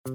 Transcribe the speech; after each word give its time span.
Hej 0.00 0.08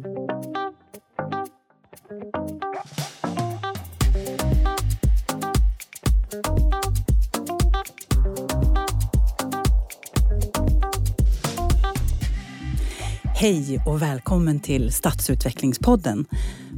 och 13.86 14.02
välkommen 14.02 14.60
till 14.60 14.92
Stadsutvecklingspodden. 14.92 16.26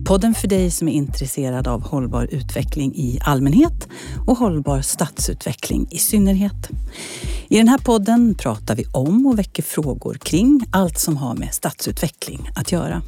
Podden 0.05 0.33
för 0.33 0.47
dig 0.47 0.71
som 0.71 0.87
är 0.87 0.91
intresserad 0.91 1.67
av 1.67 1.81
hållbar 1.81 2.27
utveckling 2.31 2.95
i 2.95 3.19
allmänhet 3.21 3.87
och 4.27 4.37
hållbar 4.37 4.81
stadsutveckling 4.81 5.87
i 5.91 5.97
synnerhet. 5.97 6.69
I 7.49 7.57
den 7.57 7.67
här 7.67 7.77
podden 7.77 8.35
pratar 8.35 8.75
vi 8.75 8.85
om 8.85 9.25
och 9.25 9.39
väcker 9.39 9.63
frågor 9.63 10.13
kring 10.13 10.65
allt 10.71 10.99
som 10.99 11.17
har 11.17 11.35
med 11.35 11.53
stadsutveckling 11.53 12.49
att 12.55 12.71
göra. 12.71 13.01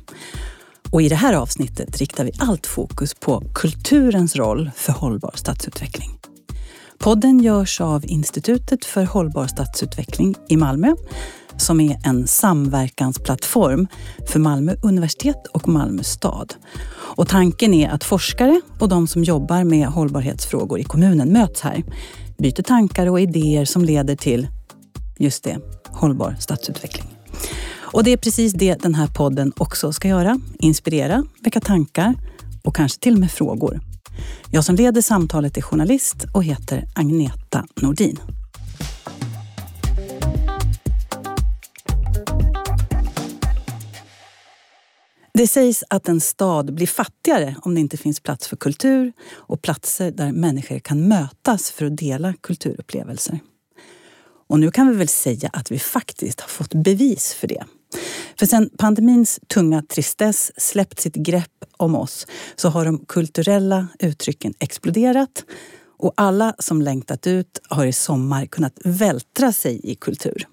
Och 0.91 1.01
i 1.01 1.09
det 1.09 1.15
här 1.15 1.33
avsnittet 1.33 1.97
riktar 1.97 2.23
vi 2.23 2.31
allt 2.39 2.67
fokus 2.67 3.13
på 3.13 3.43
kulturens 3.53 4.35
roll 4.35 4.71
för 4.75 4.93
hållbar 4.93 5.31
stadsutveckling. 5.35 6.09
Podden 6.97 7.39
görs 7.39 7.81
av 7.81 8.05
Institutet 8.05 8.85
för 8.85 9.03
hållbar 9.03 9.47
stadsutveckling 9.47 10.35
i 10.49 10.57
Malmö 10.57 10.95
som 11.57 11.79
är 11.79 11.99
en 12.03 12.27
samverkansplattform 12.27 13.87
för 14.27 14.39
Malmö 14.39 14.75
universitet 14.83 15.47
och 15.53 15.67
Malmö 15.67 16.03
stad. 16.03 16.53
Och 16.91 17.27
tanken 17.27 17.73
är 17.73 17.89
att 17.89 18.03
forskare 18.03 18.61
och 18.79 18.89
de 18.89 19.07
som 19.07 19.23
jobbar 19.23 19.63
med 19.63 19.87
hållbarhetsfrågor 19.87 20.79
i 20.79 20.83
kommunen 20.83 21.33
möts 21.33 21.61
här, 21.61 21.83
byter 22.39 22.61
tankar 22.61 23.07
och 23.07 23.21
idéer 23.21 23.65
som 23.65 23.85
leder 23.85 24.15
till, 24.15 24.47
just 25.17 25.43
det, 25.43 25.57
hållbar 25.87 26.35
stadsutveckling. 26.39 27.07
Och 27.93 28.03
det 28.03 28.11
är 28.11 28.17
precis 28.17 28.53
det 28.53 28.75
den 28.75 28.95
här 28.95 29.07
podden 29.07 29.53
också 29.57 29.91
ska 29.91 30.07
göra. 30.07 30.39
Inspirera, 30.59 31.25
väcka 31.43 31.59
tankar 31.59 32.15
och 32.63 32.75
kanske 32.75 32.99
till 32.99 33.13
och 33.13 33.19
med 33.19 33.31
frågor. 33.31 33.81
Jag 34.51 34.63
som 34.63 34.75
leder 34.75 35.01
samtalet 35.01 35.57
är 35.57 35.61
journalist 35.61 36.25
och 36.33 36.43
heter 36.43 36.87
Agneta 36.95 37.65
Nordin. 37.81 38.19
Det 45.39 45.47
sägs 45.47 45.83
att 45.89 46.09
en 46.09 46.21
stad 46.21 46.73
blir 46.73 46.87
fattigare 46.87 47.55
om 47.61 47.75
det 47.75 47.81
inte 47.81 47.97
finns 47.97 48.19
plats 48.19 48.47
för 48.47 48.57
kultur 48.57 49.13
och 49.31 49.61
platser 49.61 50.11
där 50.11 50.31
människor 50.31 50.79
kan 50.79 51.07
mötas 51.07 51.71
för 51.71 51.85
att 51.85 51.97
dela 51.97 52.33
kulturupplevelser. 52.41 53.39
Och 54.47 54.59
nu 54.59 54.71
kan 54.71 54.89
vi 54.89 54.95
väl 54.95 55.07
säga 55.07 55.49
att 55.53 55.71
vi 55.71 55.79
faktiskt 55.79 56.41
har 56.41 56.47
fått 56.47 56.73
bevis 56.73 57.33
för 57.33 57.47
det. 57.47 57.63
För 58.39 58.45
sen 58.45 58.69
pandemins 58.77 59.39
tunga 59.47 59.81
tristess 59.81 60.51
släppt 60.57 60.99
sitt 60.99 61.15
grepp 61.15 61.65
om 61.77 61.95
oss 61.95 62.27
så 62.55 62.69
har 62.69 62.85
de 62.85 63.05
kulturella 63.05 63.87
uttrycken 63.99 64.53
exploderat 64.59 65.43
och 65.97 66.13
alla 66.17 66.55
som 66.59 66.81
längtat 66.81 67.27
ut 67.27 67.59
har 67.69 67.85
i 67.85 67.93
sommar 67.93 68.45
kunnat 68.45 68.79
vältra 68.83 69.53
sig 69.53 69.79
i 69.83 69.95
kultur. 69.95 70.47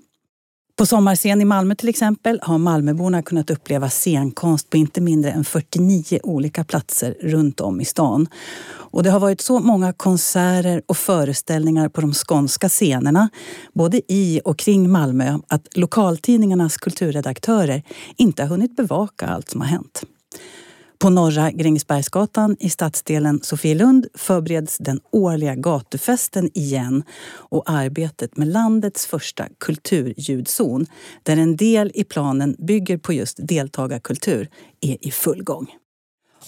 På 0.76 0.86
sommarscen 0.86 1.40
i 1.40 1.44
Malmö 1.44 1.74
till 1.74 1.88
exempel 1.88 2.40
har 2.42 2.58
Malmöborna 2.58 3.22
kunnat 3.22 3.50
uppleva 3.50 3.90
scenkonst 3.90 4.70
på 4.70 4.76
inte 4.76 5.00
mindre 5.00 5.30
än 5.30 5.44
49 5.44 6.20
olika 6.22 6.64
platser 6.64 7.14
runt 7.20 7.60
om 7.60 7.80
i 7.80 7.84
stan. 7.84 8.28
Och 8.68 9.02
det 9.02 9.10
har 9.10 9.20
varit 9.20 9.40
så 9.40 9.58
många 9.58 9.92
konserter 9.92 10.82
och 10.86 10.96
föreställningar 10.96 11.88
på 11.88 12.00
de 12.00 12.12
skånska 12.12 12.68
scenerna, 12.68 13.28
både 13.72 14.00
i 14.08 14.40
och 14.44 14.58
kring 14.58 14.90
Malmö, 14.90 15.38
att 15.48 15.76
lokaltidningarnas 15.76 16.76
kulturredaktörer 16.76 17.82
inte 18.16 18.42
har 18.42 18.48
hunnit 18.48 18.76
bevaka 18.76 19.26
allt 19.26 19.50
som 19.50 19.60
har 19.60 19.68
hänt. 19.68 20.02
På 20.98 21.10
Norra 21.10 21.50
Grängesbergsgatan 21.50 22.56
i 22.60 22.70
stadsdelen 22.70 23.40
Sofielund 23.42 24.06
förbereds 24.14 24.78
den 24.78 25.00
årliga 25.12 25.54
gatufesten 25.54 26.50
igen 26.54 27.02
och 27.28 27.70
arbetet 27.70 28.36
med 28.36 28.48
landets 28.48 29.06
första 29.06 29.48
kulturljudzon, 29.58 30.86
där 31.22 31.36
en 31.36 31.56
del 31.56 31.92
i 31.94 32.04
planen 32.04 32.56
bygger 32.58 32.98
på 32.98 33.12
just 33.12 33.36
deltagarkultur, 33.38 34.48
är 34.80 35.06
i 35.06 35.10
full 35.10 35.42
gång. 35.42 35.74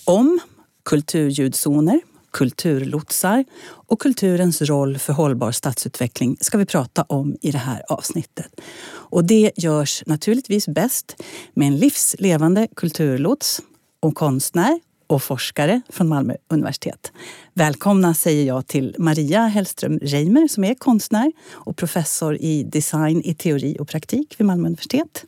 Om 0.05 0.41
kulturljudzoner, 0.85 2.01
kulturlotsar 2.33 3.45
och 3.65 4.01
kulturens 4.01 4.63
roll 4.63 4.99
för 4.99 5.13
hållbar 5.13 5.53
stadsutveckling 5.53 6.37
ska 6.41 6.59
vi 6.59 6.67
prata 6.67 7.03
om 7.03 7.37
i 7.43 7.51
det 7.51 7.59
här 7.59 7.83
avsnittet. 7.89 8.61
Och 8.91 9.25
det 9.25 9.53
görs 9.57 10.03
naturligtvis 10.07 10.69
bäst 10.69 11.23
med 11.55 11.69
en 11.69 11.77
livslevande 11.77 12.69
kulturlots 12.77 13.63
och 14.03 14.15
konstnär 14.15 14.81
och 15.07 15.23
forskare 15.23 15.81
från 15.89 16.09
Malmö 16.09 16.35
universitet. 16.49 17.13
Välkomna 17.55 18.15
säger 18.15 18.47
jag 18.47 18.67
till 18.67 18.95
Maria 18.99 19.41
Hellström 19.47 19.99
Reimer 19.99 20.49
som 20.49 20.65
är 20.65 20.75
konstnär 20.75 21.33
och 21.51 21.77
professor 21.77 22.37
i 22.37 22.63
design 22.63 23.23
i 23.25 23.35
teori 23.35 23.77
och 23.81 23.89
praktik 23.89 24.35
vid 24.39 24.47
Malmö 24.47 24.67
universitet. 24.67 25.25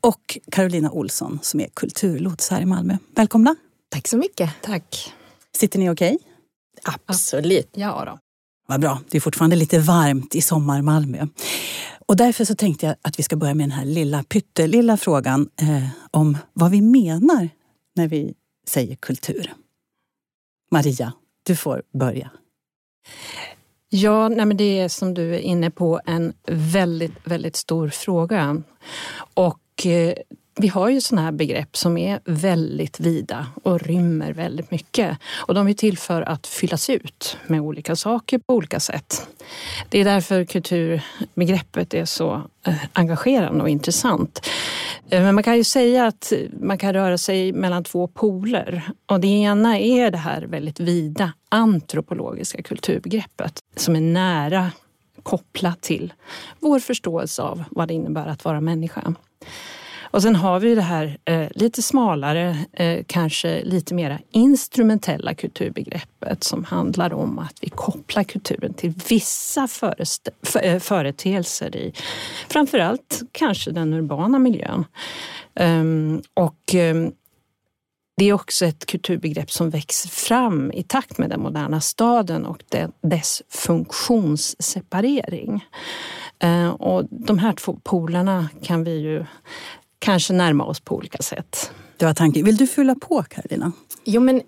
Och 0.00 0.38
Carolina 0.52 0.90
Olsson 0.90 1.38
som 1.42 1.60
är 1.60 1.68
kulturlots 1.74 2.50
här 2.50 2.60
i 2.60 2.66
Malmö. 2.66 2.96
Välkomna! 3.14 3.56
Tack 3.88 4.08
så 4.08 4.16
mycket. 4.16 4.50
Tack. 4.62 5.12
Sitter 5.56 5.78
ni 5.78 5.90
okej? 5.90 6.14
Okay? 6.14 6.94
Absolut. 7.06 7.70
Ja 7.74 8.04
då. 8.06 8.18
Vad 8.68 8.80
bra. 8.80 9.00
Det 9.08 9.16
är 9.16 9.20
fortfarande 9.20 9.56
lite 9.56 9.78
varmt 9.78 10.34
i 10.34 10.40
sommar-Malmö. 10.40 11.26
Och 12.06 12.16
därför 12.16 12.44
så 12.44 12.54
tänkte 12.54 12.86
jag 12.86 12.96
att 13.02 13.18
vi 13.18 13.22
ska 13.22 13.36
börja 13.36 13.54
med 13.54 13.64
den 13.64 13.78
här 13.78 13.84
lilla 13.84 14.22
pyttelilla 14.22 14.96
frågan 14.96 15.48
eh, 15.60 15.88
om 16.10 16.38
vad 16.52 16.70
vi 16.70 16.80
menar 16.80 17.48
när 17.96 18.08
vi 18.08 18.34
säger 18.66 18.96
kultur. 18.96 19.52
Maria, 20.70 21.12
du 21.42 21.56
får 21.56 21.82
börja. 21.92 22.30
Ja, 23.88 24.28
nej 24.28 24.46
men 24.46 24.56
det 24.56 24.78
är 24.78 24.88
som 24.88 25.14
du 25.14 25.34
är 25.34 25.38
inne 25.38 25.70
på 25.70 26.00
en 26.06 26.32
väldigt, 26.46 27.12
väldigt 27.24 27.56
stor 27.56 27.88
fråga. 27.88 28.62
Och 29.34 29.86
eh, 29.86 30.14
vi 30.58 30.68
har 30.68 30.88
ju 30.88 31.00
sådana 31.00 31.22
här 31.22 31.32
begrepp 31.32 31.76
som 31.76 31.96
är 31.96 32.20
väldigt 32.24 33.00
vida 33.00 33.46
och 33.62 33.80
rymmer 33.80 34.32
väldigt 34.32 34.70
mycket. 34.70 35.18
Och 35.34 35.54
de 35.54 35.68
är 35.68 35.74
till 35.74 35.98
för 35.98 36.22
att 36.22 36.46
fyllas 36.46 36.90
ut 36.90 37.38
med 37.46 37.60
olika 37.60 37.96
saker 37.96 38.38
på 38.38 38.54
olika 38.54 38.80
sätt. 38.80 39.28
Det 39.88 40.00
är 40.00 40.04
därför 40.04 40.44
kulturbegreppet 40.44 41.94
är 41.94 42.04
så 42.04 42.42
eh, 42.66 42.74
engagerande 42.92 43.62
och 43.62 43.68
intressant. 43.68 44.48
Eh, 45.10 45.22
men 45.22 45.34
man 45.34 45.44
kan 45.44 45.56
ju 45.56 45.64
säga 45.64 46.06
att 46.06 46.32
man 46.60 46.78
kan 46.78 46.92
röra 46.92 47.18
sig 47.18 47.52
mellan 47.52 47.84
två 47.84 48.08
poler. 48.08 48.82
Och 49.06 49.20
det 49.20 49.28
ena 49.28 49.78
är 49.78 50.10
det 50.10 50.18
här 50.18 50.42
väldigt 50.42 50.80
vida 50.80 51.32
antropologiska 51.48 52.62
kulturbegreppet 52.62 53.58
som 53.76 53.96
är 53.96 54.00
nära 54.00 54.70
kopplat 55.22 55.82
till 55.82 56.12
vår 56.60 56.78
förståelse 56.78 57.42
av 57.42 57.64
vad 57.70 57.88
det 57.88 57.94
innebär 57.94 58.26
att 58.26 58.44
vara 58.44 58.60
människa. 58.60 59.14
Och 60.10 60.22
sen 60.22 60.36
har 60.36 60.60
vi 60.60 60.74
det 60.74 60.82
här 60.82 61.18
eh, 61.24 61.48
lite 61.50 61.82
smalare, 61.82 62.56
eh, 62.72 63.04
kanske 63.06 63.62
lite 63.64 63.94
mera 63.94 64.18
instrumentella 64.30 65.34
kulturbegreppet 65.34 66.44
som 66.44 66.64
handlar 66.64 67.12
om 67.12 67.38
att 67.38 67.58
vi 67.60 67.70
kopplar 67.70 68.22
kulturen 68.22 68.74
till 68.74 68.94
vissa 69.08 69.68
eh, 70.62 70.78
företeelser 70.78 71.76
i 71.76 71.92
framförallt 72.48 73.22
kanske 73.32 73.70
den 73.70 73.92
urbana 73.92 74.38
miljön. 74.38 74.84
Um, 75.60 76.22
och 76.34 76.74
um, 76.74 77.12
det 78.16 78.24
är 78.24 78.32
också 78.32 78.66
ett 78.66 78.86
kulturbegrepp 78.86 79.50
som 79.50 79.70
växer 79.70 80.08
fram 80.08 80.72
i 80.72 80.82
takt 80.82 81.18
med 81.18 81.30
den 81.30 81.40
moderna 81.40 81.80
staden 81.80 82.46
och 82.46 82.62
dess 83.02 83.42
funktionsseparering. 83.48 85.64
Ehm, 86.38 86.70
och 86.70 87.04
de 87.10 87.38
här 87.38 87.52
två 87.52 87.80
polerna 87.84 88.48
kan 88.62 88.84
vi 88.84 88.98
ju 88.98 89.24
kanske 90.06 90.32
närma 90.32 90.64
oss 90.64 90.80
på 90.80 90.94
olika 90.94 91.18
sätt. 91.18 91.70
Det 91.96 92.04
var 92.04 92.14
tanken. 92.14 92.44
Vill 92.44 92.56
du 92.56 92.66
fylla 92.66 92.94
på 92.94 93.22
Karolina? 93.22 93.72
Jo, 94.04 94.20
men 94.20 94.42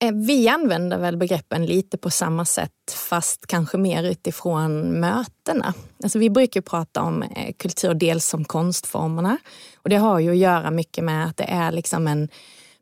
eh, 0.00 0.12
vi 0.12 0.48
använder 0.48 0.98
väl 0.98 1.16
begreppen 1.16 1.66
lite 1.66 1.98
på 1.98 2.10
samma 2.10 2.44
sätt 2.44 2.70
fast 3.08 3.46
kanske 3.46 3.78
mer 3.78 4.04
utifrån 4.04 5.00
mötena. 5.00 5.74
Alltså 6.02 6.18
vi 6.18 6.30
brukar 6.30 6.60
prata 6.60 7.02
om 7.02 7.22
eh, 7.22 7.52
kultur 7.58 7.94
dels 7.94 8.26
som 8.26 8.44
konstformerna 8.44 9.38
och 9.76 9.90
det 9.90 9.96
har 9.96 10.18
ju 10.18 10.30
att 10.30 10.36
göra 10.36 10.70
mycket 10.70 11.04
med 11.04 11.26
att 11.26 11.36
det 11.36 11.44
är 11.44 11.72
liksom 11.72 12.06
en 12.06 12.28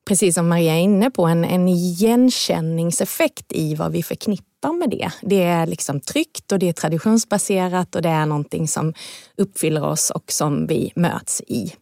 precis 0.08 0.34
som 0.34 0.48
Maria 0.48 0.74
är 0.74 0.80
inne 0.80 1.10
på, 1.10 1.26
en, 1.26 1.44
en 1.44 1.68
igenkänningseffekt 1.68 3.52
i 3.52 3.74
vad 3.74 3.92
vi 3.92 4.02
förknippar 4.02 4.72
med 4.72 4.90
det. 4.90 5.10
Det 5.22 5.42
är 5.42 5.66
liksom 5.66 6.00
tryggt 6.00 6.52
och 6.52 6.58
det 6.58 6.68
är 6.68 6.72
traditionsbaserat 6.72 7.94
och 7.94 8.02
det 8.02 8.08
är 8.08 8.26
någonting 8.26 8.68
som 8.68 8.94
uppfyller 9.36 9.84
oss 9.84 10.10
och 10.10 10.32
som 10.32 10.66
vi 10.66 10.92
möts 10.96 11.40
i. 11.40 11.72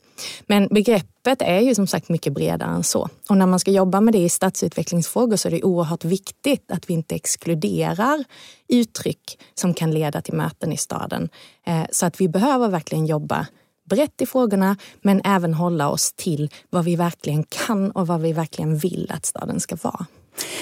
Men 0.46 0.68
begreppet 0.68 1.42
är 1.42 1.60
ju 1.60 1.74
som 1.74 1.86
sagt 1.86 2.08
mycket 2.08 2.32
bredare 2.32 2.70
än 2.70 2.84
så. 2.84 3.08
Och 3.28 3.36
när 3.36 3.46
man 3.46 3.58
ska 3.58 3.70
jobba 3.70 4.00
med 4.00 4.14
det 4.14 4.18
i 4.18 4.28
stadsutvecklingsfrågor 4.28 5.36
så 5.36 5.48
är 5.48 5.52
det 5.52 5.62
oerhört 5.62 6.04
viktigt 6.04 6.70
att 6.70 6.90
vi 6.90 6.94
inte 6.94 7.14
exkluderar 7.14 8.24
uttryck 8.68 9.38
som 9.54 9.74
kan 9.74 9.90
leda 9.90 10.20
till 10.20 10.34
möten 10.34 10.72
i 10.72 10.76
staden. 10.76 11.28
Eh, 11.66 11.82
så 11.90 12.06
att 12.06 12.20
vi 12.20 12.28
behöver 12.28 12.68
verkligen 12.68 13.06
jobba 13.06 13.46
brett 13.90 14.20
i 14.20 14.26
frågorna 14.26 14.76
men 15.02 15.20
även 15.24 15.54
hålla 15.54 15.88
oss 15.88 16.12
till 16.12 16.50
vad 16.70 16.84
vi 16.84 16.96
verkligen 16.96 17.44
kan 17.44 17.90
och 17.90 18.06
vad 18.06 18.20
vi 18.20 18.32
verkligen 18.32 18.78
vill 18.78 19.10
att 19.14 19.26
staden 19.26 19.60
ska 19.60 19.76
vara. 19.82 20.06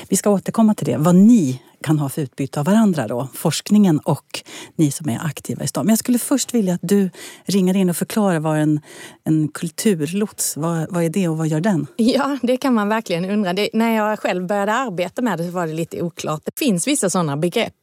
Vi 0.08 0.16
ska 0.16 0.30
återkomma 0.30 0.74
till 0.74 0.86
det, 0.86 0.96
vad 0.96 1.14
ni 1.14 1.62
kan 1.84 1.98
ha 1.98 2.08
för 2.08 2.22
utbyte 2.22 2.60
av 2.60 2.66
varandra 2.66 3.08
då, 3.08 3.28
forskningen 3.34 3.98
och 3.98 4.42
ni 4.76 4.90
som 4.90 5.08
är 5.08 5.20
aktiva 5.24 5.64
i 5.64 5.66
stan. 5.66 5.86
Men 5.86 5.92
jag 5.92 5.98
skulle 5.98 6.18
först 6.18 6.54
vilja 6.54 6.74
att 6.74 6.80
du 6.82 7.10
ringer 7.44 7.76
in 7.76 7.90
och 7.90 7.96
förklarar 7.96 8.40
vad 8.40 8.58
en, 8.58 8.80
en 9.24 9.48
kulturlots, 9.48 10.56
vad, 10.56 10.86
vad 10.90 11.04
är 11.04 11.08
det 11.08 11.28
och 11.28 11.38
vad 11.38 11.48
gör 11.48 11.60
den? 11.60 11.86
Ja, 11.96 12.38
det 12.42 12.56
kan 12.56 12.74
man 12.74 12.88
verkligen 12.88 13.24
undra. 13.24 13.52
Det, 13.52 13.68
när 13.72 13.96
jag 13.96 14.18
själv 14.18 14.46
började 14.46 14.72
arbeta 14.72 15.22
med 15.22 15.38
det 15.38 15.50
var 15.50 15.66
det 15.66 15.72
lite 15.72 16.02
oklart. 16.02 16.42
Det 16.44 16.58
finns 16.58 16.86
vissa 16.86 17.10
sådana 17.10 17.36
begrepp. 17.36 17.74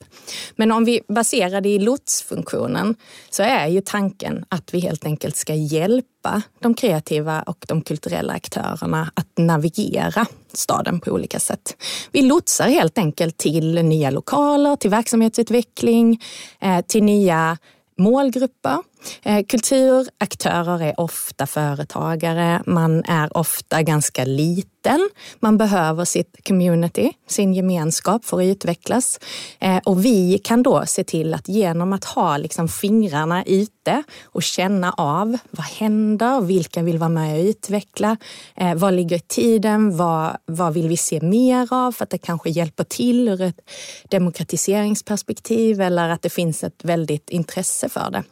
Men 0.55 0.71
om 0.71 0.85
vi 0.85 1.01
baserar 1.07 1.61
det 1.61 1.69
i 1.69 1.79
lotsfunktionen 1.79 2.95
så 3.29 3.43
är 3.43 3.67
ju 3.67 3.81
tanken 3.81 4.45
att 4.49 4.73
vi 4.73 4.79
helt 4.79 5.05
enkelt 5.05 5.35
ska 5.35 5.53
hjälpa 5.53 6.20
de 6.59 6.73
kreativa 6.73 7.41
och 7.41 7.65
de 7.67 7.81
kulturella 7.81 8.33
aktörerna 8.33 9.11
att 9.13 9.37
navigera 9.37 10.25
staden 10.53 10.99
på 10.99 11.11
olika 11.11 11.39
sätt. 11.39 11.75
Vi 12.11 12.21
lotsar 12.21 12.67
helt 12.67 12.97
enkelt 12.97 13.37
till 13.37 13.83
nya 13.83 14.09
lokaler, 14.09 14.75
till 14.75 14.89
verksamhetsutveckling, 14.89 16.21
eh, 16.59 16.81
till 16.81 17.03
nya 17.03 17.57
målgrupper. 17.97 18.77
Eh, 19.23 19.45
Kulturaktörer 19.45 20.81
är 20.81 20.99
ofta 20.99 21.47
företagare, 21.47 22.61
man 22.65 23.03
är 23.03 23.37
ofta 23.37 23.81
ganska 23.81 24.25
liten. 24.25 25.09
Man 25.39 25.57
behöver 25.57 26.05
sitt 26.05 26.47
community, 26.47 27.11
sin 27.27 27.53
gemenskap 27.53 28.25
för 28.25 28.37
att 28.37 28.43
utvecklas. 28.43 29.19
Eh, 29.59 29.77
och 29.77 30.05
vi 30.05 30.39
kan 30.43 30.63
då 30.63 30.85
se 30.85 31.03
till 31.03 31.33
att 31.33 31.47
genom 31.47 31.93
att 31.93 32.05
ha 32.05 32.37
liksom 32.37 32.67
fingrarna 32.67 33.43
ute 33.45 34.03
och 34.23 34.43
känna 34.43 34.91
av 34.91 35.37
vad 35.51 35.65
händer, 35.65 36.41
vilka 36.41 36.81
vill 36.81 36.97
vara 36.97 37.09
med 37.09 37.39
och 37.39 37.45
utveckla, 37.45 38.17
eh, 38.55 38.75
vad 38.75 38.93
ligger 38.93 39.15
i 39.15 39.19
tiden, 39.19 39.97
vad, 39.97 40.37
vad 40.45 40.73
vill 40.73 40.87
vi 40.87 40.97
se 40.97 41.21
mer 41.21 41.67
av 41.73 41.91
för 41.91 42.03
att 42.03 42.09
det 42.09 42.17
kanske 42.17 42.49
hjälper 42.49 42.83
till 42.83 43.27
ur 43.27 43.41
ett 43.41 43.61
demokratiseringsperspektiv 44.09 45.81
eller 45.81 46.09
att 46.09 46.21
det 46.21 46.29
finns 46.29 46.63
ett 46.63 46.85
väldigt 46.85 47.29
intresse 47.29 47.89
för 47.89 48.11
det. 48.11 48.23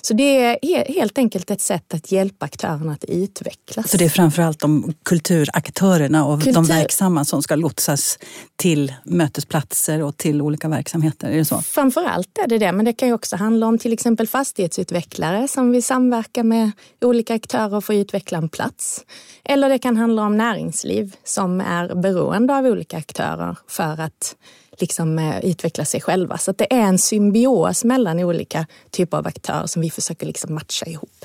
Så 0.00 0.14
det 0.16 0.42
är 0.42 0.92
helt 0.92 1.18
enkelt 1.18 1.50
ett 1.50 1.60
sätt 1.60 1.94
att 1.94 2.12
hjälpa 2.12 2.44
aktörerna 2.46 2.92
att 2.92 3.04
utvecklas. 3.04 3.90
Så 3.90 3.96
det 3.96 4.04
är 4.04 4.08
framförallt 4.08 4.58
de 4.58 4.94
kulturaktörerna 5.02 6.24
och 6.26 6.38
Kultur. 6.38 6.52
de 6.52 6.64
verksamma 6.64 7.24
som 7.24 7.42
ska 7.42 7.54
lotsas 7.54 8.18
till 8.56 8.94
mötesplatser 9.04 10.02
och 10.02 10.16
till 10.16 10.42
olika 10.42 10.68
verksamheter? 10.68 11.28
Är 11.28 11.36
det 11.36 11.44
så? 11.44 11.62
Framförallt 11.62 12.38
är 12.44 12.48
det 12.48 12.58
det, 12.58 12.72
men 12.72 12.84
det 12.84 12.92
kan 12.92 13.08
ju 13.08 13.14
också 13.14 13.36
handla 13.36 13.66
om 13.66 13.78
till 13.78 13.92
exempel 13.92 14.26
fastighetsutvecklare 14.28 15.48
som 15.48 15.70
vill 15.70 15.82
samverka 15.82 16.44
med 16.44 16.70
olika 17.00 17.34
aktörer 17.34 17.80
för 17.80 17.94
att 17.94 17.98
utveckla 17.98 18.38
en 18.38 18.48
plats. 18.48 19.04
Eller 19.44 19.68
det 19.68 19.78
kan 19.78 19.96
handla 19.96 20.22
om 20.22 20.36
näringsliv 20.36 21.16
som 21.24 21.60
är 21.60 21.94
beroende 21.94 22.56
av 22.56 22.66
olika 22.66 22.96
aktörer 22.96 23.56
för 23.68 24.00
att 24.00 24.36
liksom 24.80 25.18
eh, 25.18 25.44
utveckla 25.44 25.84
sig 25.84 26.00
själva. 26.00 26.38
Så 26.38 26.52
det 26.52 26.74
är 26.74 26.80
en 26.80 26.98
symbios 26.98 27.84
mellan 27.84 28.18
olika 28.18 28.66
typer 28.90 29.16
av 29.16 29.26
aktörer 29.26 29.66
som 29.66 29.82
vi 29.82 29.90
försöker 29.90 30.26
liksom 30.26 30.54
matcha 30.54 30.86
ihop. 30.86 31.24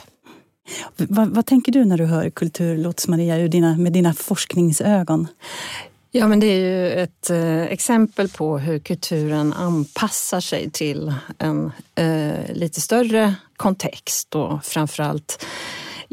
Vad, 0.98 1.27
vad 1.27 1.45
tänker 1.45 1.71
du 1.71 1.86
när 1.86 1.98
du 1.98 2.06
hör 2.06 2.30
kulturlots, 2.30 3.07
Maria, 3.07 3.48
dina, 3.48 3.77
med 3.77 3.94
dina 3.94 4.13
forskningsögon? 4.13 5.27
Ja, 6.13 6.27
men 6.27 6.39
det 6.39 6.48
är 6.48 6.59
ju 6.59 6.92
ett 6.92 7.30
eh, 7.30 7.62
exempel 7.62 8.30
på 8.30 8.57
hur 8.57 8.80
kulturen 8.80 9.54
anpassar 9.54 10.39
sig 10.39 10.69
till 10.69 11.13
en 11.38 11.71
eh, 11.95 12.54
lite 12.54 12.81
större 12.81 13.36
kontext 13.57 14.36
och 14.36 14.65
framförallt 14.65 15.45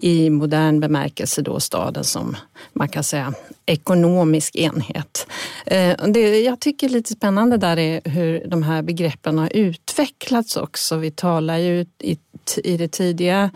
i 0.03 0.31
modern 0.31 0.81
bemärkelse 0.81 1.43
då 1.43 1.61
staden 1.61 2.05
som 2.05 2.37
man 2.73 2.89
kan 2.89 3.05
säga 3.05 3.35
ekonomisk 3.67 4.57
enhet. 4.57 5.27
Eh, 5.67 6.07
det 6.09 6.41
jag 6.41 6.61
tycker 6.61 6.87
är 6.87 6.91
lite 6.91 7.13
spännande 7.13 7.57
där 7.57 7.79
är 7.79 8.01
hur 8.05 8.49
de 8.49 8.63
här 8.63 8.83
begreppen 8.83 9.39
har 9.39 9.57
utvecklats 9.57 10.57
också. 10.57 10.97
Vi 10.97 11.11
talar 11.11 11.59
ju 11.59 11.87
i, 12.03 12.19
i, 12.65 12.77
det 12.77 12.89
tidiga, 12.89 13.51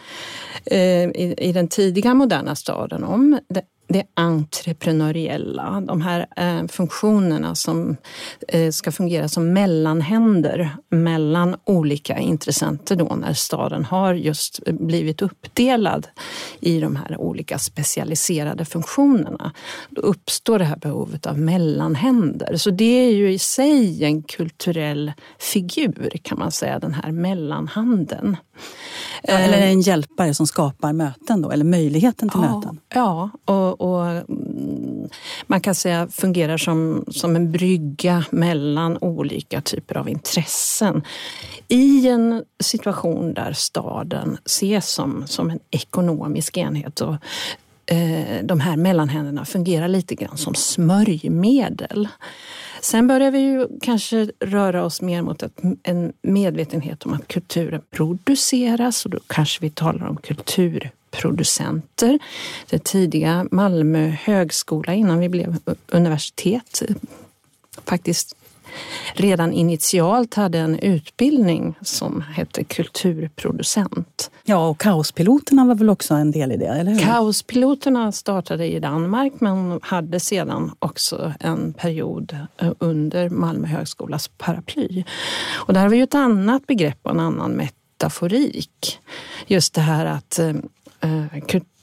eh, 0.65 1.05
i, 1.05 1.35
i 1.39 1.53
den 1.53 1.69
tidiga 1.69 2.15
moderna 2.15 2.55
staden 2.55 3.05
om 3.05 3.39
det 3.93 4.05
entreprenöriella, 4.15 5.81
de 5.87 6.01
här 6.01 6.27
eh, 6.37 6.67
funktionerna 6.69 7.55
som 7.55 7.97
eh, 8.49 8.71
ska 8.71 8.93
fungera 8.93 9.29
som 9.29 9.53
mellanhänder 9.53 10.77
mellan 10.89 11.57
olika 11.65 12.19
intressenter 12.19 12.97
då 12.97 13.15
när 13.15 13.35
staden 13.35 13.85
har 13.85 14.15
just 14.15 14.61
eh, 14.67 14.75
blivit 14.75 15.23
uppdelad 15.23 16.09
i 16.61 16.81
de 16.81 16.97
här 16.97 17.21
olika 17.21 17.59
specialiserade 17.59 18.65
funktionerna. 18.65 19.53
Då 19.91 20.03
uppstår 20.03 20.59
det 20.59 20.65
här 20.65 20.77
behovet 20.77 21.27
av 21.27 21.39
mellanhänder. 21.39 22.57
Så 22.57 22.71
det 22.71 23.09
är 23.09 23.13
ju 23.13 23.33
i 23.33 23.39
sig 23.39 24.05
en 24.05 24.23
kulturell 24.23 25.13
figur 25.39 26.11
kan 26.23 26.39
man 26.39 26.53
säga, 26.53 26.79
den 26.79 26.95
här 26.95 27.13
mellanhanden. 27.13 28.37
Ja, 29.23 29.35
eller 29.39 29.59
en 29.59 29.81
hjälpare 29.81 30.35
som 30.35 30.47
skapar 30.47 30.93
möten 30.93 31.43
då, 31.43 31.51
eller 31.51 31.65
möjligheten 31.65 32.29
till 32.29 32.41
ja, 32.43 32.57
möten. 32.57 32.79
Ja, 32.95 33.31
och, 33.45 33.81
och, 33.81 34.07
mm, 34.07 35.09
man 35.47 35.61
kan 35.61 35.75
säga 35.75 36.09
fungerar 36.09 36.57
som, 36.57 37.05
som 37.11 37.37
en 37.37 37.53
brygga 37.53 38.25
mellan 38.31 38.99
olika 39.01 39.61
typer 39.61 39.97
av 39.97 40.09
intressen. 40.09 41.03
I 41.69 42.09
en 42.09 42.45
situation 42.61 43.35
där 43.35 43.53
staden 43.53 44.39
ses 44.45 44.93
som, 44.93 45.27
som 45.27 45.51
en 45.51 45.61
ekonomisk 45.71 46.57
enhet 46.57 47.01
och 47.01 47.15
eh, 47.87 48.45
de 48.45 48.61
här 48.61 48.77
mellanhänderna 48.77 49.45
fungerar 49.45 49.89
lite 49.89 50.15
grann 50.15 50.37
som 50.37 50.55
smörjmedel. 50.55 52.09
Sen 52.83 53.07
börjar 53.07 53.31
vi 53.31 53.39
ju 53.39 53.69
kanske 53.81 54.31
röra 54.41 54.85
oss 54.85 55.03
mer 55.03 55.23
mot 55.23 55.43
ett, 55.43 55.61
en 55.83 56.13
medvetenhet 56.23 57.03
om 57.03 57.13
att 57.13 57.29
kulturen 57.29 57.83
produceras 57.91 59.05
och 59.05 59.11
då 59.11 59.19
kanske 59.27 59.63
vi 59.63 59.71
talar 59.71 60.07
om 60.07 60.17
kulturproducenter. 60.17 62.19
Det 62.71 62.85
tidiga 62.85 63.47
Malmö 63.51 64.09
högskola 64.09 64.95
innan 64.95 65.19
vi 65.19 65.29
blev 65.29 65.57
universitet 65.89 66.83
eh, 66.89 66.97
faktiskt 67.85 68.37
redan 69.15 69.53
initialt 69.53 70.35
hade 70.35 70.59
en 70.59 70.79
utbildning 70.79 71.75
som 71.81 72.21
hette 72.21 72.65
kulturproducent. 72.65 74.31
Ja, 74.45 74.69
och 74.69 74.81
Kaospiloterna 74.81 75.65
var 75.65 75.75
väl 75.75 75.91
också 75.91 76.15
en 76.15 76.31
del 76.31 76.53
i 76.53 76.57
det, 76.57 76.67
eller 76.67 76.93
hur? 76.93 77.01
Kaospiloterna 77.01 78.13
startade 78.13 78.67
i 78.67 78.81
Danmark 78.81 79.33
men 79.41 79.81
hade 79.83 80.21
sedan 80.21 80.75
också 80.79 81.33
en 81.41 81.73
period 81.73 82.37
eh, 82.59 82.73
under 82.79 83.31
Malmö 83.31 83.67
högskolas 83.67 84.29
paraply. 84.29 85.05
Och 85.53 85.73
där 85.73 85.89
vi 85.89 85.97
ju 85.97 86.03
ett 86.03 86.15
annat 86.15 86.67
begrepp 86.67 86.99
och 87.03 87.11
en 87.11 87.21
annan 87.21 87.51
metaforik. 87.53 88.99
Just 89.47 89.75
det 89.75 89.81
här 89.81 90.07
att 90.07 90.39
eh, 90.39 90.49
eh 91.01 91.41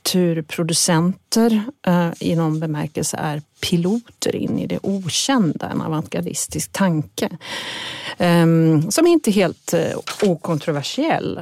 kulturproducenter 0.09 1.63
eh, 1.87 2.09
i 2.19 2.35
någon 2.35 2.59
bemärkelse 2.59 3.17
är 3.17 3.41
piloter 3.61 4.35
in 4.35 4.59
i 4.59 4.67
det 4.67 4.79
okända, 4.83 5.69
en 5.69 5.81
avantgardistisk 5.81 6.71
tanke. 6.71 7.29
Eh, 8.17 8.45
som 8.89 9.07
är 9.07 9.11
inte 9.11 9.31
helt 9.31 9.73
eh, 9.73 9.97
okontroversiell. 10.23 11.39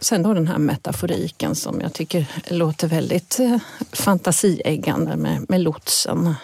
Sen 0.00 0.22
då 0.22 0.34
den 0.34 0.48
här 0.48 0.58
metaforiken 0.58 1.54
som 1.54 1.80
jag 1.80 1.92
tycker 1.92 2.26
låter 2.48 2.88
väldigt 2.88 3.40
eh, 3.40 3.56
fantasieggande 3.92 5.16
med, 5.16 5.46
med 5.48 5.60
lotsen 5.60 6.34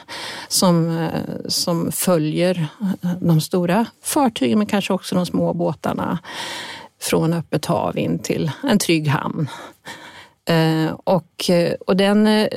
som, 0.48 0.98
eh, 0.98 1.20
som 1.48 1.92
följer 1.92 2.68
eh, 3.02 3.10
de 3.20 3.40
stora 3.40 3.86
fartygen 4.02 4.58
men 4.58 4.66
kanske 4.66 4.92
också 4.92 5.14
de 5.14 5.26
små 5.26 5.54
båtarna 5.54 6.18
från 7.00 7.32
öppet 7.32 7.66
hav 7.66 7.98
in 7.98 8.18
till 8.18 8.50
en 8.62 8.78
trygg 8.78 9.08
hamn. 9.08 9.48
Eh, 10.44 10.92
och, 11.04 11.50
eh, 11.50 11.74
och 11.86 11.96
den, 11.96 12.26
eh, 12.26 12.48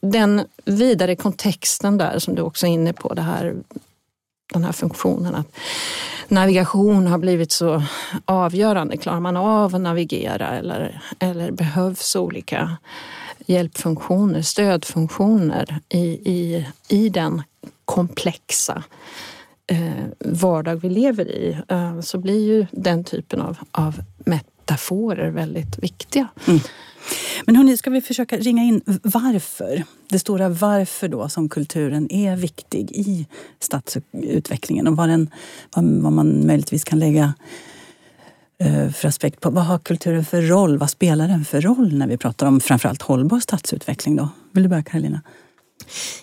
den 0.00 0.42
vidare 0.64 1.16
kontexten 1.16 1.98
där 1.98 2.18
som 2.18 2.34
du 2.34 2.42
också 2.42 2.66
är 2.66 2.70
inne 2.70 2.92
på, 2.92 3.14
det 3.14 3.22
här, 3.22 3.54
den 4.52 4.64
här 4.64 4.72
funktionen 4.72 5.34
att 5.34 5.46
navigation 6.28 7.06
har 7.06 7.18
blivit 7.18 7.52
så 7.52 7.82
avgörande. 8.24 8.96
Klarar 8.96 9.20
man 9.20 9.36
av 9.36 9.74
att 9.74 9.80
navigera 9.80 10.48
eller, 10.48 11.02
eller 11.18 11.50
behövs 11.50 12.16
olika 12.16 12.76
hjälpfunktioner, 13.46 14.42
stödfunktioner 14.42 15.78
i, 15.88 16.04
i, 16.32 16.66
i 16.88 17.08
den 17.08 17.42
komplexa 17.84 18.82
eh, 19.66 20.04
vardag 20.18 20.76
vi 20.76 20.90
lever 20.90 21.28
i 21.28 21.58
eh, 21.68 22.00
så 22.00 22.18
blir 22.18 22.46
ju 22.46 22.66
den 22.70 23.04
typen 23.04 23.40
av, 23.40 23.58
av 23.70 24.00
metaforer 24.68 25.30
väldigt 25.30 25.78
viktiga. 25.78 26.28
Mm. 26.46 26.60
Men 27.46 27.56
hörni, 27.56 27.76
ska 27.76 27.90
vi 27.90 28.00
försöka 28.00 28.36
ringa 28.36 28.62
in 28.62 28.80
varför? 29.02 29.84
Det 30.08 30.18
stora 30.18 30.48
varför 30.48 31.08
då 31.08 31.28
som 31.28 31.48
kulturen 31.48 32.12
är 32.12 32.36
viktig 32.36 32.90
i 32.92 33.26
stadsutvecklingen 33.60 34.86
och 34.86 34.96
vad, 34.96 35.08
den, 35.08 35.30
vad, 35.74 35.84
vad 35.84 36.12
man 36.12 36.46
möjligtvis 36.46 36.84
kan 36.84 36.98
lägga 36.98 37.34
eh, 38.58 38.90
för 38.90 39.08
aspekt 39.08 39.40
på 39.40 39.50
vad 39.50 39.64
har 39.64 39.78
kulturen 39.78 40.24
för 40.24 40.42
roll? 40.42 40.78
Vad 40.78 40.90
spelar 40.90 41.28
den 41.28 41.44
för 41.44 41.60
roll 41.60 41.94
när 41.94 42.06
vi 42.06 42.16
pratar 42.16 42.46
om 42.46 42.60
framförallt 42.60 43.02
hållbar 43.02 43.40
stadsutveckling? 43.40 44.16
Då? 44.16 44.28
Vill 44.52 44.62
du 44.62 44.68
börja 44.68 44.82
Karolina? 44.82 45.20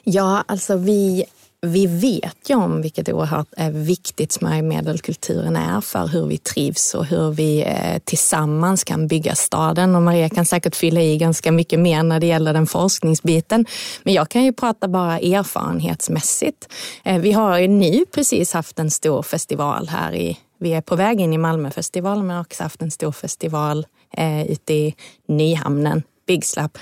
Ja, 0.04 0.44
alltså 0.48 0.78
vi 0.78 1.24
vi 1.66 1.88
vet 1.88 2.50
ju 2.50 2.56
om 2.56 2.82
vilket 2.82 3.10
oerhört 3.10 3.48
eh, 3.58 3.70
viktigt 3.70 4.32
smörjmedelkulturen 4.32 5.56
är 5.56 5.82
för 5.82 6.08
hur 6.08 6.26
vi 6.26 6.38
trivs 6.38 6.94
och 6.94 7.06
hur 7.06 7.32
vi 7.32 7.64
eh, 7.64 8.00
tillsammans 8.04 8.84
kan 8.84 9.08
bygga 9.08 9.36
staden. 9.36 9.96
Och 9.96 10.02
Maria 10.02 10.30
kan 10.30 10.46
säkert 10.46 10.76
fylla 10.76 11.02
i 11.02 11.18
ganska 11.18 11.52
mycket 11.52 11.80
mer 11.80 12.04
när 12.04 12.20
det 12.20 12.28
gäller 12.28 12.54
den 12.54 12.68
forskningsbiten. 12.68 13.66
Men 14.04 14.14
jag 14.14 14.30
kan 14.30 14.44
ju 14.44 14.54
prata 14.54 14.88
bara 14.88 15.20
erfarenhetsmässigt. 15.20 16.70
Eh, 17.04 17.20
vi 17.20 17.32
har 17.32 17.58
ju 17.58 17.68
nu 17.68 18.06
precis 18.06 18.54
haft 18.54 18.80
en 18.80 18.92
stor 18.92 19.24
festival 19.24 19.88
här 19.88 20.16
i 20.16 20.38
vi 20.60 20.74
är 20.74 20.82
på 20.82 20.96
väg 20.96 21.22
in 21.22 21.34
i 21.34 21.38
Malmöfestivalen 21.38 22.28
men 22.28 22.40
också 22.40 22.64
haft 22.64 22.82
en 22.82 22.92
stor 22.92 23.12
festival 23.12 23.86
eh, 24.18 24.52
ute 24.52 24.74
i 24.74 24.96
Nyhamnen, 25.28 26.04
Big 26.28 26.46
Slap. 26.46 26.78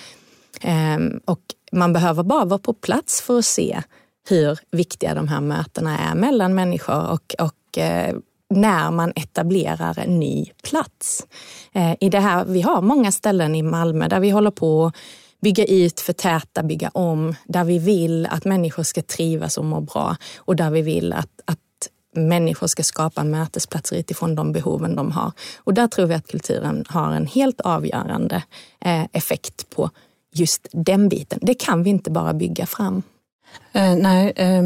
Eh, 0.61 0.97
och 1.25 1.39
man 1.71 1.93
behöver 1.93 2.23
bara 2.23 2.45
vara 2.45 2.59
på 2.59 2.73
plats 2.73 3.21
för 3.21 3.39
att 3.39 3.45
se 3.45 3.81
hur 4.29 4.59
viktiga 4.71 5.13
de 5.13 5.27
här 5.27 5.41
mötena 5.41 5.99
är 5.99 6.15
mellan 6.15 6.55
människor 6.55 7.11
och, 7.11 7.35
och 7.39 7.77
eh, 7.77 8.15
när 8.49 8.91
man 8.91 9.13
etablerar 9.15 9.99
en 9.99 10.19
ny 10.19 10.45
plats. 10.63 11.27
Eh, 11.73 11.95
I 11.99 12.09
det 12.09 12.19
här, 12.19 12.45
vi 12.45 12.61
har 12.61 12.81
många 12.81 13.11
ställen 13.11 13.55
i 13.55 13.61
Malmö 13.61 14.07
där 14.07 14.19
vi 14.19 14.29
håller 14.29 14.51
på 14.51 14.85
att 14.85 14.95
bygga 15.41 15.65
ut, 15.65 15.99
förtäta, 15.99 16.63
bygga 16.63 16.89
om, 16.93 17.35
där 17.45 17.63
vi 17.63 17.79
vill 17.79 18.25
att 18.25 18.45
människor 18.45 18.83
ska 18.83 19.01
trivas 19.01 19.57
och 19.57 19.65
må 19.65 19.81
bra 19.81 20.15
och 20.37 20.55
där 20.55 20.71
vi 20.71 20.81
vill 20.81 21.13
att, 21.13 21.41
att 21.45 21.59
människor 22.15 22.67
ska 22.67 22.83
skapa 22.83 23.23
mötesplatser 23.23 23.95
utifrån 23.95 24.35
de 24.35 24.51
behoven 24.51 24.95
de 24.95 25.11
har. 25.11 25.31
Och 25.57 25.73
där 25.73 25.87
tror 25.87 26.05
vi 26.05 26.13
att 26.13 26.27
kulturen 26.27 26.85
har 26.89 27.11
en 27.11 27.27
helt 27.27 27.61
avgörande 27.61 28.43
eh, 28.85 29.05
effekt 29.11 29.69
på 29.69 29.89
just 30.33 30.67
den 30.71 31.09
biten. 31.09 31.39
Det 31.41 31.53
kan 31.53 31.83
vi 31.83 31.89
inte 31.89 32.11
bara 32.11 32.33
bygga 32.33 32.65
fram. 32.65 33.03
Eh, 33.73 33.95
nej, 33.95 34.33
eh, 34.35 34.63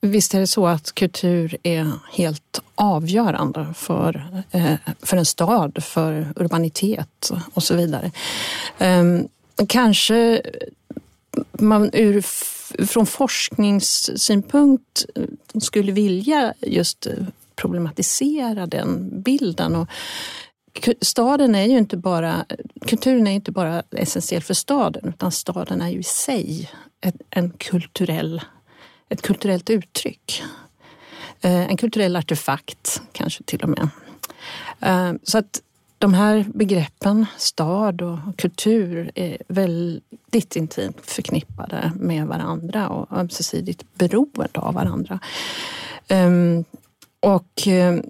visst 0.00 0.34
är 0.34 0.40
det 0.40 0.46
så 0.46 0.66
att 0.66 0.94
kultur 0.94 1.56
är 1.62 1.90
helt 2.12 2.62
avgörande 2.74 3.74
för, 3.76 4.42
eh, 4.50 4.74
för 5.02 5.16
en 5.16 5.24
stad, 5.24 5.84
för 5.84 6.32
urbanitet 6.36 7.30
och 7.54 7.62
så 7.62 7.76
vidare. 7.76 8.10
Eh, 8.78 9.04
kanske 9.68 10.42
man 11.52 11.90
ur, 11.92 12.20
från 12.86 13.06
forskningssynpunkt 13.06 15.06
eh, 15.14 15.22
skulle 15.60 15.92
vilja 15.92 16.54
just 16.60 17.06
eh, 17.06 17.12
problematisera 17.56 18.66
den 18.66 19.20
bilden. 19.22 19.76
Och 19.76 19.88
staden 21.00 21.54
är 21.54 21.64
ju 21.64 21.78
inte 21.78 21.96
bara, 21.96 22.44
kulturen 22.86 23.26
är 23.26 23.32
inte 23.32 23.52
bara 23.52 23.82
essentiell 23.90 24.42
för 24.42 24.54
staden 24.54 25.08
utan 25.08 25.32
staden 25.32 25.80
är 25.80 25.88
ju 25.88 25.98
i 25.98 26.02
sig 26.02 26.70
ett, 27.06 27.14
en 27.30 27.50
kulturell, 27.50 28.42
ett 29.08 29.22
kulturellt 29.22 29.70
uttryck. 29.70 30.42
Eh, 31.40 31.70
en 31.70 31.76
kulturell 31.76 32.16
artefakt 32.16 33.02
kanske 33.12 33.42
till 33.42 33.62
och 33.62 33.68
med. 33.68 33.88
Eh, 34.80 35.12
så 35.22 35.38
att 35.38 35.62
de 35.98 36.14
här 36.14 36.44
begreppen, 36.54 37.26
stad 37.36 38.02
och 38.02 38.18
kultur, 38.36 39.10
är 39.14 39.38
väldigt 39.48 40.56
intimt 40.56 40.96
förknippade 41.02 41.92
med 41.96 42.26
varandra 42.26 42.88
och 42.88 43.18
ömsesidigt 43.18 43.84
beroende 43.94 44.60
av 44.60 44.74
varandra. 44.74 45.18
Ehm, 46.08 46.64
och 47.20 47.68
eh, 47.68 48.00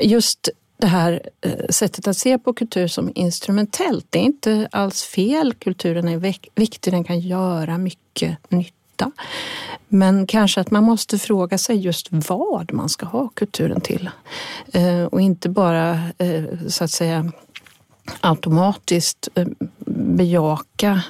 just 0.00 0.48
det 0.76 0.86
här 0.86 1.28
eh, 1.40 1.68
sättet 1.70 2.08
att 2.08 2.16
se 2.16 2.38
på 2.38 2.52
kultur 2.52 2.86
som 2.86 3.12
instrumentellt, 3.14 4.06
det 4.10 4.18
är 4.18 4.22
inte 4.22 4.68
alls 4.72 5.02
fel. 5.02 5.54
Kulturen 5.54 6.08
är 6.08 6.16
viktig, 6.54 6.92
den 6.92 7.04
kan 7.04 7.20
göra 7.20 7.78
mycket 7.78 8.50
nytta. 8.50 9.10
Men 9.88 10.26
kanske 10.26 10.60
att 10.60 10.70
man 10.70 10.84
måste 10.84 11.18
fråga 11.18 11.58
sig 11.58 11.76
just 11.76 12.08
vad 12.10 12.72
man 12.72 12.88
ska 12.88 13.06
ha 13.06 13.28
kulturen 13.28 13.80
till. 13.80 14.10
Eh, 14.72 15.04
och 15.04 15.20
inte 15.20 15.48
bara 15.48 16.00
eh, 16.18 16.44
så 16.68 16.84
att 16.84 16.90
säga 16.90 17.32
automatiskt 18.20 19.28
bejaka 20.16 21.02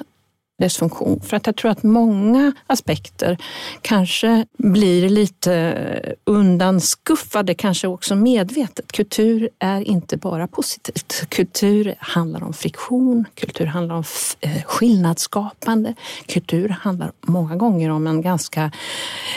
dess 0.57 0.77
funktion. 0.77 1.21
För 1.21 1.37
att 1.37 1.45
jag 1.45 1.55
tror 1.55 1.71
att 1.71 1.83
många 1.83 2.53
aspekter 2.67 3.37
kanske 3.81 4.45
blir 4.57 5.09
lite 5.09 6.15
undanskuffade, 6.23 7.53
kanske 7.53 7.87
också 7.87 8.15
medvetet. 8.15 8.91
Kultur 8.91 9.49
är 9.59 9.81
inte 9.81 10.17
bara 10.17 10.47
positivt. 10.47 11.25
Kultur 11.29 11.95
handlar 11.99 12.43
om 12.43 12.53
friktion, 12.53 13.25
kultur 13.35 13.65
handlar 13.65 13.95
om 13.95 14.03
eh, 14.39 14.63
skillnadsskapande. 14.63 15.93
Kultur 16.25 16.69
handlar 16.69 17.11
många 17.21 17.55
gånger 17.55 17.89
om 17.89 18.07
en 18.07 18.21
ganska 18.21 18.71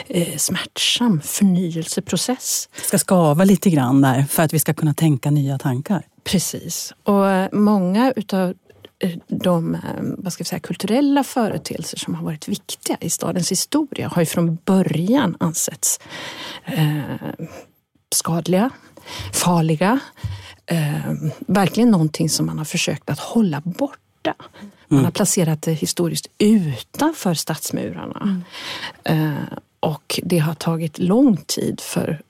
eh, 0.06 0.36
smärtsam 0.36 1.20
förnyelseprocess. 1.20 2.68
Det 2.76 2.84
ska 2.84 2.98
skava 2.98 3.44
lite 3.44 3.70
grann 3.70 4.00
där 4.00 4.22
för 4.22 4.42
att 4.42 4.54
vi 4.54 4.58
ska 4.58 4.74
kunna 4.74 4.94
tänka 4.94 5.30
nya 5.30 5.58
tankar. 5.58 6.02
Precis. 6.24 6.92
Och 7.04 7.58
många 7.58 8.12
utav 8.16 8.54
de 9.26 9.74
eh, 9.74 9.80
vad 10.00 10.32
ska 10.32 10.44
vi 10.44 10.48
säga, 10.48 10.60
kulturella 10.60 11.24
företeelser 11.24 11.98
som 11.98 12.14
har 12.14 12.24
varit 12.24 12.48
viktiga 12.48 12.96
i 13.00 13.10
stadens 13.10 13.52
historia 13.52 14.08
har 14.08 14.22
ju 14.22 14.26
från 14.26 14.58
början 14.64 15.36
ansetts 15.40 16.00
eh, 16.64 17.02
skadliga, 18.14 18.70
farliga. 19.32 20.00
Eh, 20.66 21.12
verkligen 21.38 21.90
någonting 21.90 22.30
som 22.30 22.46
man 22.46 22.58
har 22.58 22.64
försökt 22.64 23.10
att 23.10 23.18
hålla 23.18 23.60
borta. 23.60 24.34
Man 24.88 24.98
har 24.98 24.98
mm. 24.98 25.12
placerat 25.12 25.62
det 25.62 25.72
historiskt 25.72 26.26
utanför 26.38 27.34
stadsmurarna. 27.34 28.42
Mm. 29.04 29.32
Eh, 29.32 29.58
och 29.80 30.20
det 30.22 30.38
har 30.38 30.54
tagit 30.54 30.98
lång 30.98 31.36
tid 31.36 31.80
för 31.80 32.22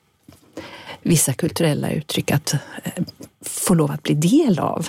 vissa 1.02 1.32
kulturella 1.32 1.90
uttryck 1.90 2.30
att 2.30 2.54
eh, 2.82 2.92
få 3.40 3.75
lov 3.75 3.90
att 3.90 4.02
bli 4.02 4.14
del 4.14 4.58
av 4.58 4.88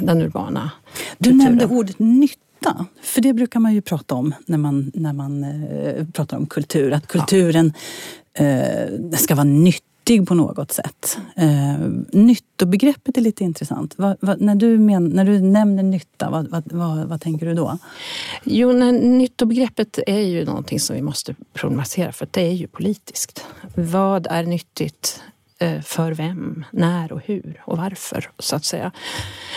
den 0.00 0.22
urbana 0.22 0.70
Du 1.18 1.32
nämnde 1.32 1.66
ordet 1.66 1.98
nytta. 1.98 2.86
För 3.02 3.20
det 3.20 3.32
brukar 3.32 3.60
man 3.60 3.74
ju 3.74 3.80
prata 3.80 4.14
om 4.14 4.34
när 4.46 4.58
man, 4.58 4.92
när 4.94 5.12
man 5.12 5.44
eh, 5.44 6.06
pratar 6.12 6.36
om 6.36 6.46
kultur. 6.46 6.92
Att 6.92 7.06
kulturen 7.06 7.72
ja. 8.32 8.44
eh, 8.44 9.10
ska 9.12 9.34
vara 9.34 9.44
nyttig 9.44 10.28
på 10.28 10.34
något 10.34 10.72
sätt. 10.72 11.18
Eh, 11.36 11.78
nyttobegreppet 12.12 13.16
är 13.16 13.20
lite 13.20 13.44
intressant. 13.44 13.98
Va, 13.98 14.16
va, 14.20 14.36
när, 14.38 14.54
du 14.54 14.78
men, 14.78 15.08
när 15.08 15.24
du 15.24 15.40
nämner 15.40 15.82
nytta, 15.82 16.30
vad, 16.30 16.64
vad, 16.72 17.08
vad 17.08 17.20
tänker 17.20 17.46
du 17.46 17.54
då? 17.54 17.78
Jo, 18.44 18.72
när, 18.72 18.92
nyttobegreppet 18.92 19.98
är 20.06 20.20
ju 20.20 20.44
någonting 20.44 20.80
som 20.80 20.96
vi 20.96 21.02
måste 21.02 21.34
problematisera 21.52 22.12
för 22.12 22.28
det 22.30 22.42
är 22.42 22.52
ju 22.52 22.66
politiskt. 22.66 23.44
Vad 23.74 24.26
är 24.30 24.42
nyttigt? 24.42 25.22
Eh, 25.58 25.80
för 25.80 26.12
vem, 26.12 26.64
när 26.70 27.12
och 27.12 27.20
hur 27.24 27.62
och 27.64 27.76
varför, 27.76 28.30
så 28.38 28.56
att 28.56 28.64
säga. 28.64 28.92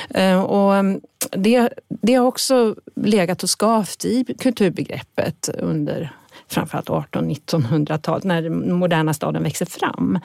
Eh, 0.10 0.42
och 0.42 0.76
mm, 0.76 1.02
det, 1.32 1.70
det 1.88 2.14
har 2.14 2.26
också 2.26 2.76
legat 2.96 3.44
och 3.44 3.60
skavt 3.60 4.06
i 4.06 4.36
kulturbegreppet 4.40 5.50
under 5.50 6.12
framförallt 6.48 6.90
1800-1900-talet 6.90 8.24
när 8.24 8.42
den 8.42 8.74
moderna 8.74 9.14
staden 9.14 9.44
växer 9.44 9.66
fram. 9.66 10.20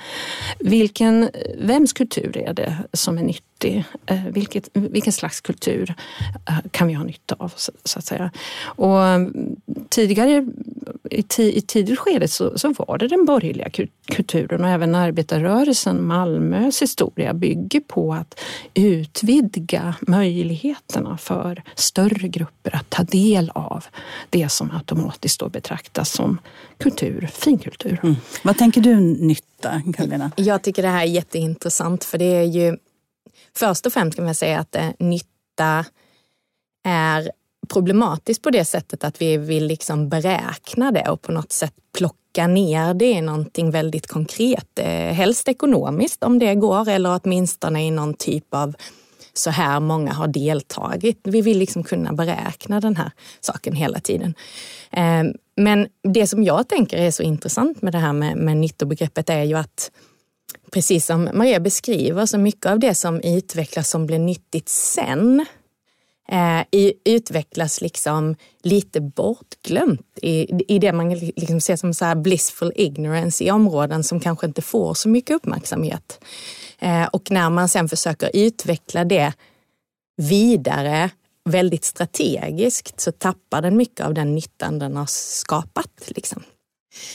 Vilken, 0.58 1.30
vems 1.58 1.92
kultur 1.92 2.36
är 2.36 2.52
det 2.52 2.76
som 2.92 3.18
är 3.18 3.22
nyttig? 3.54 3.84
Eh, 4.06 4.24
vilket, 4.26 4.68
vilken 4.72 5.12
slags 5.12 5.40
kultur 5.40 5.94
kan 6.70 6.88
vi 6.88 6.94
ha 6.94 7.04
nytta 7.04 7.36
av? 7.38 7.52
Så, 7.56 7.98
att 7.98 8.04
säga. 8.04 8.30
Och 8.64 9.02
mm, 9.02 9.56
tidigare 9.88 10.46
i, 11.10 11.24
i 11.38 11.60
tidigt 11.60 11.98
skede 11.98 12.28
så, 12.28 12.58
så, 12.58 12.72
var 12.72 12.98
det 12.98 13.08
den 13.08 13.24
borgerliga 13.24 13.70
kulturen 14.06 14.64
och 14.64 14.70
även 14.70 14.94
arbetarrörelsen, 14.94 16.06
Malmös 16.06 16.82
historia 16.82 17.34
bygger 17.34 17.80
på 17.80 18.14
att 18.14 18.40
utvidga 18.74 19.94
möjligheterna 20.00 21.18
för 21.18 21.62
större 21.74 22.28
grupper 22.28 22.76
att 22.76 22.90
ta 22.90 23.02
del 23.02 23.50
av 23.54 23.84
det 24.30 24.48
som 24.48 24.70
automatiskt 24.70 25.40
då 25.40 25.48
betraktas 25.48 26.12
som 26.12 26.38
kultur, 26.78 27.28
finkultur. 27.32 28.00
Mm. 28.02 28.16
Vad 28.42 28.58
tänker 28.58 28.80
du 28.80 29.00
nytta, 29.00 29.82
Karolina? 29.96 30.30
Jag 30.36 30.62
tycker 30.62 30.82
det 30.82 30.88
här 30.88 31.02
är 31.02 31.08
jätteintressant 31.08 32.04
för 32.04 32.18
det 32.18 32.24
är 32.24 32.44
ju 32.44 32.76
först 33.56 33.86
och 33.86 33.92
främst 33.92 34.16
kan 34.16 34.24
man 34.24 34.34
säga 34.34 34.58
att 34.58 34.76
eh, 34.76 34.88
nytta 34.98 35.84
är 36.84 37.30
problematiskt 37.68 38.42
på 38.42 38.50
det 38.50 38.64
sättet 38.64 39.04
att 39.04 39.22
vi 39.22 39.36
vill 39.36 39.66
liksom 39.66 40.08
beräkna 40.08 40.92
det 40.92 41.08
och 41.08 41.22
på 41.22 41.32
något 41.32 41.52
sätt 41.52 41.74
plocka 41.98 42.46
ner 42.46 42.94
det 42.94 43.10
i 43.10 43.20
någonting 43.20 43.70
väldigt 43.70 44.06
konkret. 44.06 44.78
Eh, 44.78 44.88
helst 44.88 45.48
ekonomiskt 45.48 46.22
om 46.22 46.38
det 46.38 46.54
går 46.54 46.88
eller 46.88 47.20
åtminstone 47.22 47.86
i 47.86 47.90
någon 47.90 48.14
typ 48.14 48.54
av 48.54 48.74
så 49.32 49.50
här 49.50 49.80
många 49.80 50.12
har 50.12 50.28
deltagit. 50.28 51.20
Vi 51.22 51.40
vill 51.40 51.58
liksom 51.58 51.84
kunna 51.84 52.12
beräkna 52.12 52.80
den 52.80 52.96
här 52.96 53.10
saken 53.40 53.74
hela 53.74 54.00
tiden. 54.00 54.34
Eh, 54.90 55.22
men 55.56 55.88
det 56.02 56.26
som 56.26 56.44
jag 56.44 56.68
tänker 56.68 56.96
är 56.96 57.10
så 57.10 57.22
intressant 57.22 57.82
med 57.82 57.92
det 57.92 57.98
här 57.98 58.12
med, 58.12 58.36
med 58.36 58.56
nyttobegreppet 58.56 59.30
är 59.30 59.42
ju 59.42 59.54
att 59.54 59.90
precis 60.74 61.06
som 61.06 61.28
Maria 61.32 61.60
beskriver, 61.60 62.26
så 62.26 62.38
mycket 62.38 62.66
av 62.66 62.78
det 62.78 62.94
som 62.94 63.20
utvecklas 63.20 63.90
som 63.90 64.06
blir 64.06 64.18
nyttigt 64.18 64.68
sen 64.68 65.46
eh, 66.28 66.90
utvecklas 67.04 67.80
liksom 67.80 68.36
lite 68.62 69.00
bortglömt 69.00 70.18
i, 70.22 70.62
i 70.74 70.78
det 70.78 70.92
man 70.92 71.14
liksom 71.14 71.60
ser 71.60 71.76
som 71.76 71.94
så 71.94 72.14
blissful 72.14 72.72
ignorance 72.76 73.44
i 73.44 73.50
områden 73.50 74.04
som 74.04 74.20
kanske 74.20 74.46
inte 74.46 74.62
får 74.62 74.94
så 74.94 75.08
mycket 75.08 75.36
uppmärksamhet. 75.36 76.24
Eh, 76.78 77.04
och 77.04 77.30
när 77.30 77.50
man 77.50 77.68
sen 77.68 77.88
försöker 77.88 78.30
utveckla 78.34 79.04
det 79.04 79.32
vidare 80.16 81.10
väldigt 81.44 81.84
strategiskt 81.84 83.00
så 83.00 83.12
tappar 83.12 83.62
den 83.62 83.76
mycket 83.76 84.06
av 84.06 84.14
den 84.14 84.34
nyttan 84.34 84.78
den 84.78 84.96
har 84.96 85.06
skapat. 85.08 86.02
Liksom. 86.06 86.42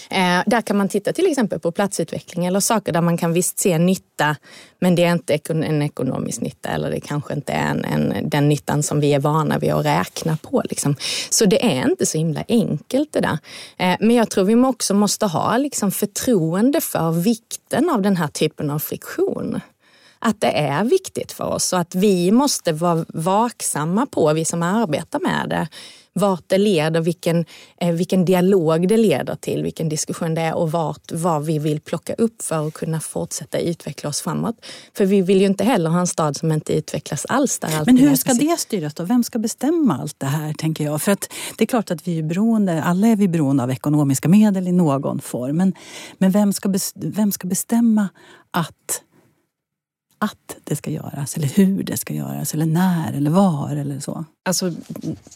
Eh, 0.09 0.43
där 0.45 0.61
kan 0.61 0.77
man 0.77 0.89
titta 0.89 1.13
till 1.13 1.31
exempel 1.31 1.59
på 1.59 1.71
platsutveckling 1.71 2.45
eller 2.45 2.59
saker 2.59 2.91
där 2.91 3.01
man 3.01 3.17
kan 3.17 3.33
visst 3.33 3.59
se 3.59 3.77
nytta 3.77 4.35
men 4.79 4.95
det 4.95 5.03
är 5.03 5.11
inte 5.11 5.39
en 5.47 5.81
ekonomisk 5.81 6.41
nytta 6.41 6.69
eller 6.69 6.91
det 6.91 6.99
kanske 6.99 7.33
inte 7.33 7.53
är 7.53 7.69
en, 7.69 7.85
en, 7.85 8.29
den 8.29 8.49
nyttan 8.49 8.83
som 8.83 8.99
vi 8.99 9.13
är 9.13 9.19
vana 9.19 9.59
vid 9.59 9.71
att 9.71 9.85
räkna 9.85 10.37
på. 10.41 10.63
Liksom. 10.69 10.95
Så 11.29 11.45
det 11.45 11.65
är 11.65 11.89
inte 11.89 12.05
så 12.05 12.17
himla 12.17 12.43
enkelt 12.47 13.13
det 13.13 13.19
där. 13.19 13.37
Eh, 13.77 13.97
men 13.99 14.15
jag 14.15 14.29
tror 14.29 14.45
vi 14.45 14.55
också 14.55 14.93
måste 14.93 15.25
ha 15.25 15.57
liksom, 15.57 15.91
förtroende 15.91 16.81
för 16.81 17.11
vikten 17.11 17.89
av 17.89 18.01
den 18.01 18.17
här 18.17 18.27
typen 18.27 18.69
av 18.69 18.79
friktion 18.79 19.61
att 20.19 20.41
det 20.41 20.57
är 20.57 20.83
viktigt 20.83 21.31
för 21.31 21.45
oss 21.45 21.73
och 21.73 21.79
att 21.79 21.95
vi 21.95 22.31
måste 22.31 22.71
vara 22.71 23.05
vaksamma 23.07 24.05
på, 24.05 24.33
vi 24.33 24.45
som 24.45 24.63
arbetar 24.63 25.19
med 25.19 25.49
det, 25.49 25.67
vart 26.13 26.43
det 26.47 26.57
leder, 26.57 27.01
vilken, 27.01 27.45
eh, 27.81 27.91
vilken 27.91 28.25
dialog 28.25 28.87
det 28.87 28.97
leder 28.97 29.35
till, 29.35 29.63
vilken 29.63 29.89
diskussion 29.89 30.35
det 30.35 30.41
är 30.41 30.53
och 30.53 30.71
vart, 30.71 31.11
vad 31.11 31.45
vi 31.45 31.59
vill 31.59 31.81
plocka 31.81 32.13
upp 32.13 32.41
för 32.41 32.67
att 32.67 32.73
kunna 32.73 32.99
fortsätta 32.99 33.59
utveckla 33.59 34.09
oss 34.09 34.21
framåt. 34.21 34.65
För 34.97 35.05
vi 35.05 35.21
vill 35.21 35.41
ju 35.41 35.45
inte 35.45 35.63
heller 35.63 35.89
ha 35.89 35.99
en 35.99 36.07
stad 36.07 36.37
som 36.37 36.51
inte 36.51 36.73
utvecklas 36.73 37.25
alls. 37.25 37.59
Där 37.59 37.85
Men 37.85 37.97
hur 37.97 38.15
ska 38.15 38.33
det 38.33 38.59
styras 38.59 38.93
då? 38.93 39.03
Vem 39.03 39.23
ska 39.23 39.39
bestämma 39.39 39.97
allt 40.01 40.19
det 40.19 40.25
här, 40.25 40.53
tänker 40.53 40.83
jag? 40.83 41.01
För 41.01 41.11
att 41.11 41.29
det 41.57 41.63
är 41.63 41.67
klart 41.67 41.91
att 41.91 42.07
vi 42.07 42.19
är 42.19 42.23
beroende, 42.23 42.83
alla 42.83 43.07
är 43.07 43.15
vi 43.15 43.27
beroende 43.27 43.63
av 43.63 43.71
ekonomiska 43.71 44.29
medel 44.29 44.67
i 44.67 44.71
någon 44.71 45.21
form. 45.21 45.57
Men, 45.57 45.73
men 46.17 46.31
vem, 46.31 46.53
ska, 46.53 46.73
vem 46.95 47.31
ska 47.31 47.47
bestämma 47.47 48.09
att 48.51 49.01
att 50.19 50.57
det 50.63 50.75
ska 50.75 50.91
göras 50.91 51.37
eller 51.37 51.47
hur 51.47 51.83
det 51.83 51.97
ska 51.97 52.13
göras 52.13 52.53
eller 52.53 52.65
när 52.65 53.13
eller 53.13 53.31
var 53.31 53.75
eller 53.75 53.99
så? 53.99 54.25
Alltså, 54.45 54.71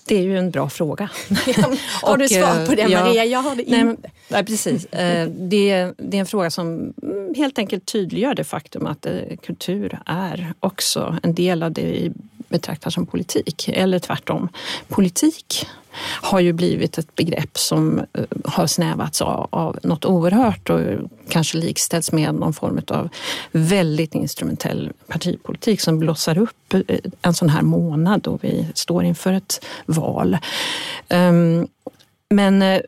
det 0.05 0.15
är 0.15 0.21
ju 0.21 0.37
en 0.37 0.51
bra 0.51 0.69
fråga. 0.69 1.09
har 2.01 2.17
du 2.17 2.27
svar 2.27 2.65
på 2.65 2.75
det 2.75 2.81
ja, 2.81 3.03
Maria? 3.03 3.25
Jag 3.25 3.39
har 3.39 3.55
det 3.55 3.63
inte. 3.63 3.85
Nej, 3.85 3.95
nej, 4.29 4.45
precis. 4.45 4.85
Eh, 4.85 5.27
det, 5.27 5.93
det 5.97 6.17
är 6.17 6.19
en 6.19 6.25
fråga 6.25 6.51
som 6.51 6.93
helt 7.35 7.59
enkelt 7.59 7.85
tydliggör 7.85 8.35
det 8.35 8.43
faktum 8.43 8.87
att 8.87 9.05
eh, 9.05 9.13
kultur 9.43 9.99
är 10.05 10.53
också 10.59 11.17
en 11.23 11.35
del 11.35 11.63
av 11.63 11.71
det 11.71 11.85
vi 11.85 12.11
betraktar 12.53 12.89
som 12.89 13.05
politik. 13.05 13.69
Eller 13.73 13.99
tvärtom, 13.99 14.49
politik 14.87 15.67
har 16.21 16.39
ju 16.39 16.53
blivit 16.53 16.97
ett 16.97 17.15
begrepp 17.15 17.57
som 17.57 17.99
eh, 17.99 18.25
har 18.45 18.67
snävats 18.67 19.21
av, 19.21 19.47
av 19.49 19.79
något 19.83 20.05
oerhört 20.05 20.69
och 20.69 20.79
kanske 21.29 21.57
likställs 21.57 22.11
med 22.11 22.35
någon 22.35 22.53
form 22.53 22.81
av 22.87 23.09
väldigt 23.51 24.15
instrumentell 24.15 24.91
partipolitik 25.07 25.81
som 25.81 25.99
blossar 25.99 26.37
upp 26.37 26.73
eh, 26.73 26.81
en 27.21 27.33
sån 27.33 27.49
här 27.49 27.61
månad 27.61 28.21
då 28.21 28.39
vi 28.41 28.67
står 28.75 29.03
inför 29.03 29.33
ett 29.33 29.65
val. 29.85 30.37
Ehm, 31.09 31.67
men 32.29 32.61
eh, 32.61 32.81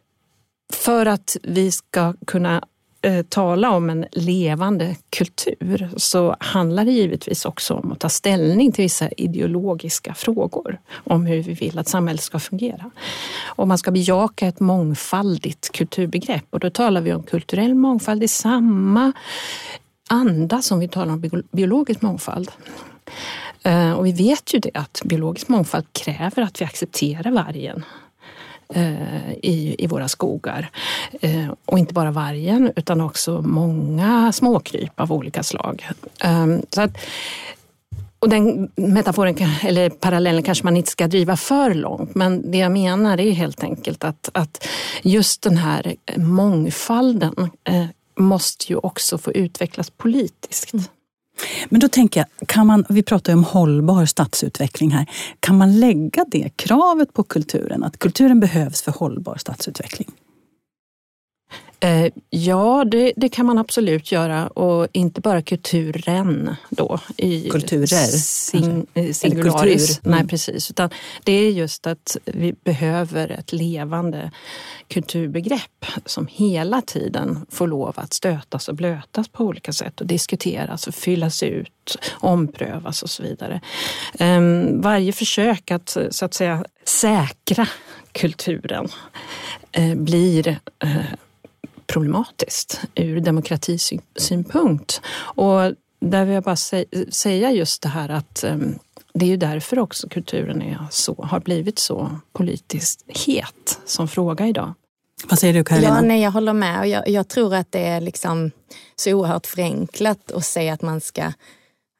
för 0.74 1.06
att 1.06 1.38
vi 1.44 1.72
ska 1.72 2.14
kunna 2.28 2.62
Eh, 3.06 3.24
tala 3.24 3.72
om 3.72 3.90
en 3.90 4.06
levande 4.12 4.96
kultur 5.10 5.90
så 5.98 6.36
handlar 6.40 6.86
det 6.86 6.92
givetvis 6.92 7.46
också 7.46 7.74
om 7.74 7.92
att 7.92 8.00
ta 8.00 8.10
ställning 8.10 8.72
till 8.72 8.84
vissa 8.84 9.10
ideologiska 9.10 10.14
frågor 10.14 10.80
om 11.04 11.26
hur 11.26 11.44
vi 11.44 11.54
vill 11.54 11.80
att 11.80 11.88
samhället 11.88 12.22
ska 12.22 12.40
fungera. 12.40 12.92
Och 13.46 13.68
man 13.68 13.78
ska 13.78 13.92
bejaka 13.92 14.48
ett 14.48 14.60
mångfaldigt 14.60 15.72
kulturbegrepp 15.72 16.46
och 16.50 16.60
då 16.60 16.70
talar 16.70 17.02
vi 17.02 17.14
om 17.14 17.24
kulturell 17.24 17.76
mångfald 17.76 18.24
i 18.24 18.28
samma 18.28 19.14
anda 20.10 20.62
som 20.62 20.80
vi 20.80 20.88
talar 20.88 21.14
om 21.14 21.44
biologisk 21.52 22.02
mångfald. 22.02 22.52
Eh, 23.64 23.92
och 23.92 24.06
vi 24.06 24.12
vet 24.12 24.54
ju 24.54 24.60
det 24.60 24.72
att 24.74 25.02
biologisk 25.06 25.48
mångfald 25.48 25.86
kräver 25.92 26.44
att 26.44 26.62
vi 26.62 26.66
accepterar 26.66 27.32
vargen 27.32 27.84
Eh, 28.70 29.32
i, 29.32 29.76
i 29.80 29.88
våra 29.88 30.08
skogar. 30.08 30.70
Eh, 31.22 31.54
och 31.66 31.80
inte 31.80 31.94
bara 31.94 32.12
vargen 32.12 32.72
utan 32.76 33.02
också 33.02 33.42
många 33.42 34.32
småkryp 34.32 35.00
av 35.00 35.12
olika 35.12 35.44
slag. 35.44 35.90
Ehm, 36.20 36.62
så 36.70 36.82
att, 36.82 36.98
och 38.20 38.30
den 38.30 38.72
metaforen, 38.76 39.36
eller 39.64 39.90
parallellen 39.90 40.44
kanske 40.44 40.64
man 40.64 40.78
inte 40.78 40.92
ska 40.92 41.08
driva 41.08 41.38
för 41.38 41.74
långt, 41.74 42.16
men 42.16 42.52
det 42.52 42.58
jag 42.58 42.72
menar 42.72 43.20
är 43.20 43.32
helt 43.32 43.64
enkelt 43.64 44.04
att, 44.04 44.30
att 44.34 44.68
just 45.04 45.42
den 45.42 45.58
här 45.58 45.96
mångfalden 46.16 47.52
eh, 47.64 47.86
måste 48.20 48.66
ju 48.74 48.78
också 48.78 49.18
få 49.18 49.32
utvecklas 49.32 49.90
politiskt. 49.90 50.74
Mm. 50.74 50.86
Men 51.70 51.80
då 51.80 51.88
tänker 51.88 52.20
jag, 52.20 52.48
kan 52.48 52.68
man, 52.68 52.86
vi 52.90 53.04
pratar 53.04 53.34
ju 53.34 53.38
om 53.38 53.44
hållbar 53.44 54.06
stadsutveckling 54.06 54.92
här. 54.92 55.06
Kan 55.40 55.58
man 55.58 55.80
lägga 55.80 56.26
det 56.28 56.50
kravet 56.56 57.14
på 57.14 57.24
kulturen, 57.24 57.84
att 57.84 58.00
kulturen 58.00 58.40
behövs 58.40 58.82
för 58.82 58.92
hållbar 58.92 59.38
stadsutveckling? 59.38 60.12
Eh, 61.80 62.12
ja, 62.30 62.86
det, 62.86 63.14
det, 63.16 63.30
kan 63.30 63.46
man 63.46 63.58
absolut 63.58 64.12
göra 64.12 64.48
och 64.48 64.88
inte 64.92 65.22
bara 65.22 65.42
kulturen 65.42 66.56
då. 66.70 67.00
I 67.18 67.50
Kulturer? 67.50 68.18
Sing, 68.18 68.86
eh, 68.94 69.12
singularis. 69.12 70.00
Mm. 70.06 70.18
Nej, 70.18 70.28
precis. 70.28 70.70
Utan 70.70 70.90
det 71.24 71.34
är 71.34 71.52
just 71.52 71.88
att 71.88 72.18
vi 72.26 72.56
behöver 72.64 73.32
ett 73.32 73.54
levande 73.54 74.32
kulturbegrepp 74.88 75.86
som 76.06 76.28
hela 76.32 76.82
tiden 76.82 77.46
får 77.50 77.68
lov 77.68 77.94
att 77.96 78.14
stötas 78.14 78.68
och 78.68 78.76
blötas 78.76 79.28
på 79.28 79.44
olika 79.44 79.74
sätt 79.74 80.02
och 80.02 80.08
diskuteras 80.08 80.88
och 80.88 80.96
fyllas 80.96 81.44
ut, 81.44 81.98
omprövas 82.14 83.04
och 83.04 83.10
så 83.10 83.24
vidare. 83.24 83.62
Um, 84.20 84.82
varje 84.82 85.12
försök 85.14 85.72
att 85.72 85.98
så 86.10 86.26
att 86.26 86.34
säga 86.34 86.66
säkra 86.86 87.68
kulturen 88.12 88.88
uh, 89.80 89.96
blir 89.96 90.60
problematiskt 91.88 92.82
ur 92.96 93.20
demokratisynpunkt. 93.20 95.02
Och 95.18 95.74
där 96.00 96.26
vill 96.26 96.34
jag 96.34 96.44
bara 96.44 96.56
säga 97.10 97.52
just 97.52 97.82
det 97.82 97.90
här 97.90 98.10
att 98.10 98.44
ehm, 98.44 98.80
det 99.14 99.26
är 99.26 99.30
ju 99.30 99.38
därför 99.38 99.80
också 99.80 100.10
kulturen 100.10 100.62
är 100.62 100.88
så, 100.92 101.16
har 101.24 101.40
blivit 101.40 101.80
så 101.80 102.20
politiskt 102.34 103.04
het 103.08 103.80
som 103.86 104.08
fråga 104.08 104.48
idag. 104.48 104.74
Vad 105.30 105.40
säger 105.40 105.54
du 105.54 105.64
Karolina? 105.64 105.96
Ja, 105.96 106.02
nej, 106.02 106.22
jag 106.22 106.32
håller 106.32 106.54
med. 106.54 106.80
Och 106.80 106.88
jag, 106.88 107.10
jag, 107.10 107.28
tror 107.28 107.56
att 107.56 107.72
det 107.72 107.80
är 107.80 108.02
liksom 108.02 108.52
så 108.96 109.14
oerhört 109.14 109.48
förenklat 109.48 110.32
att 110.32 110.46
säga 110.46 110.74
att 110.74 110.82
man 110.82 111.02
ska 111.02 111.34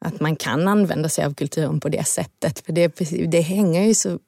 att 0.04 0.20
man 0.20 0.36
kan 0.36 0.68
använda 0.68 1.08
sig 1.08 1.24
av 1.24 1.34
kulturen 1.34 1.80
på 1.80 1.88
det 1.88 2.06
sättet. 2.06 2.66
För 2.66 2.72
det, 2.72 3.00
det 3.30 3.40
hänger 3.40 3.82
ju 3.82 3.94
så 3.94 4.18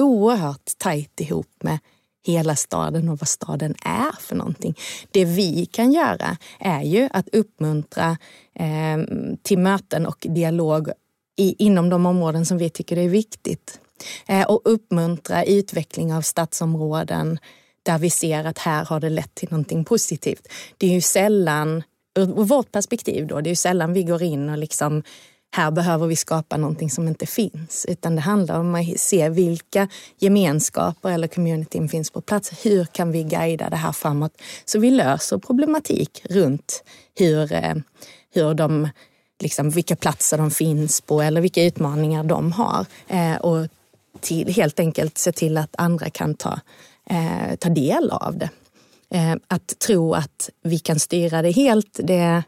oerhört 0.00 0.78
tajt 0.78 1.20
ihop 1.20 1.50
med 1.62 1.78
hela 2.26 2.56
staden 2.56 3.08
och 3.08 3.18
vad 3.18 3.28
staden 3.28 3.74
är 3.84 4.20
för 4.20 4.36
någonting. 4.36 4.74
Det 5.10 5.24
vi 5.24 5.66
kan 5.66 5.92
göra 5.92 6.36
är 6.58 6.82
ju 6.82 7.08
att 7.12 7.28
uppmuntra 7.28 8.16
eh, 8.54 8.98
till 9.42 9.58
möten 9.58 10.06
och 10.06 10.26
dialog 10.28 10.88
i, 11.36 11.64
inom 11.64 11.88
de 11.88 12.06
områden 12.06 12.46
som 12.46 12.58
vi 12.58 12.70
tycker 12.70 12.98
är 12.98 13.08
viktigt. 13.08 13.80
Eh, 14.26 14.46
och 14.46 14.60
uppmuntra 14.64 15.44
utveckling 15.44 16.14
av 16.14 16.22
stadsområden 16.22 17.38
där 17.82 17.98
vi 17.98 18.10
ser 18.10 18.44
att 18.44 18.58
här 18.58 18.84
har 18.84 19.00
det 19.00 19.10
lett 19.10 19.34
till 19.34 19.48
någonting 19.50 19.84
positivt. 19.84 20.48
Det 20.78 20.86
är 20.86 20.94
ju 20.94 21.00
sällan, 21.00 21.82
ur 22.18 22.26
vårt 22.26 22.72
perspektiv 22.72 23.26
då, 23.26 23.40
det 23.40 23.48
är 23.48 23.52
ju 23.52 23.56
sällan 23.56 23.92
vi 23.92 24.02
går 24.02 24.22
in 24.22 24.48
och 24.48 24.58
liksom 24.58 25.02
här 25.50 25.70
behöver 25.70 26.06
vi 26.06 26.16
skapa 26.16 26.56
någonting 26.56 26.90
som 26.90 27.08
inte 27.08 27.26
finns. 27.26 27.86
Utan 27.88 28.14
det 28.14 28.20
handlar 28.20 28.60
om 28.60 28.74
att 28.74 29.00
se 29.00 29.28
vilka 29.28 29.88
gemenskaper 30.18 31.10
eller 31.10 31.28
communityn 31.28 31.88
finns 31.88 32.10
på 32.10 32.20
plats. 32.20 32.52
Hur 32.64 32.84
kan 32.84 33.12
vi 33.12 33.22
guida 33.22 33.70
det 33.70 33.76
här 33.76 33.92
framåt 33.92 34.32
så 34.64 34.78
vi 34.78 34.90
löser 34.90 35.38
problematik 35.38 36.22
runt 36.30 36.84
hur, 37.14 37.52
eh, 37.52 37.74
hur 38.34 38.54
de, 38.54 38.88
liksom, 39.42 39.70
vilka 39.70 39.96
platser 39.96 40.38
de 40.38 40.50
finns 40.50 41.00
på 41.00 41.22
eller 41.22 41.40
vilka 41.40 41.64
utmaningar 41.64 42.24
de 42.24 42.52
har. 42.52 42.86
Eh, 43.08 43.36
och 43.36 43.68
till, 44.20 44.54
helt 44.54 44.80
enkelt 44.80 45.18
se 45.18 45.32
till 45.32 45.58
att 45.58 45.74
andra 45.78 46.10
kan 46.10 46.34
ta, 46.34 46.60
eh, 47.10 47.56
ta 47.58 47.68
del 47.68 48.10
av 48.10 48.38
det. 48.38 48.50
Att 49.48 49.78
tro 49.78 50.14
att 50.14 50.50
vi 50.62 50.78
kan 50.78 50.98
styra 50.98 51.42
det 51.42 51.50
helt, 51.50 52.00
det 52.02 52.42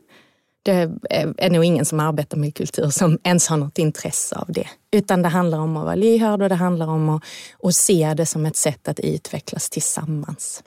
det 0.62 0.90
är 1.38 1.50
nog 1.50 1.64
ingen 1.64 1.84
som 1.84 2.00
arbetar 2.00 2.36
med 2.36 2.54
kultur 2.54 2.90
som 2.90 3.18
ens 3.22 3.48
har 3.48 3.56
något 3.56 3.78
intresse 3.78 4.36
av 4.36 4.46
det. 4.48 4.68
Utan 4.90 5.22
det 5.22 5.28
handlar 5.28 5.58
om 5.58 5.76
att 5.76 5.84
vara 5.84 5.94
lyhörd 5.94 6.42
och 6.42 6.48
det 6.48 6.54
handlar 6.54 6.86
om 6.86 7.08
att, 7.08 7.22
att 7.62 7.74
se 7.74 8.14
det 8.16 8.26
som 8.26 8.46
ett 8.46 8.56
sätt 8.56 8.88
att 8.88 9.00
utvecklas 9.00 9.70
tillsammans. 9.70 10.62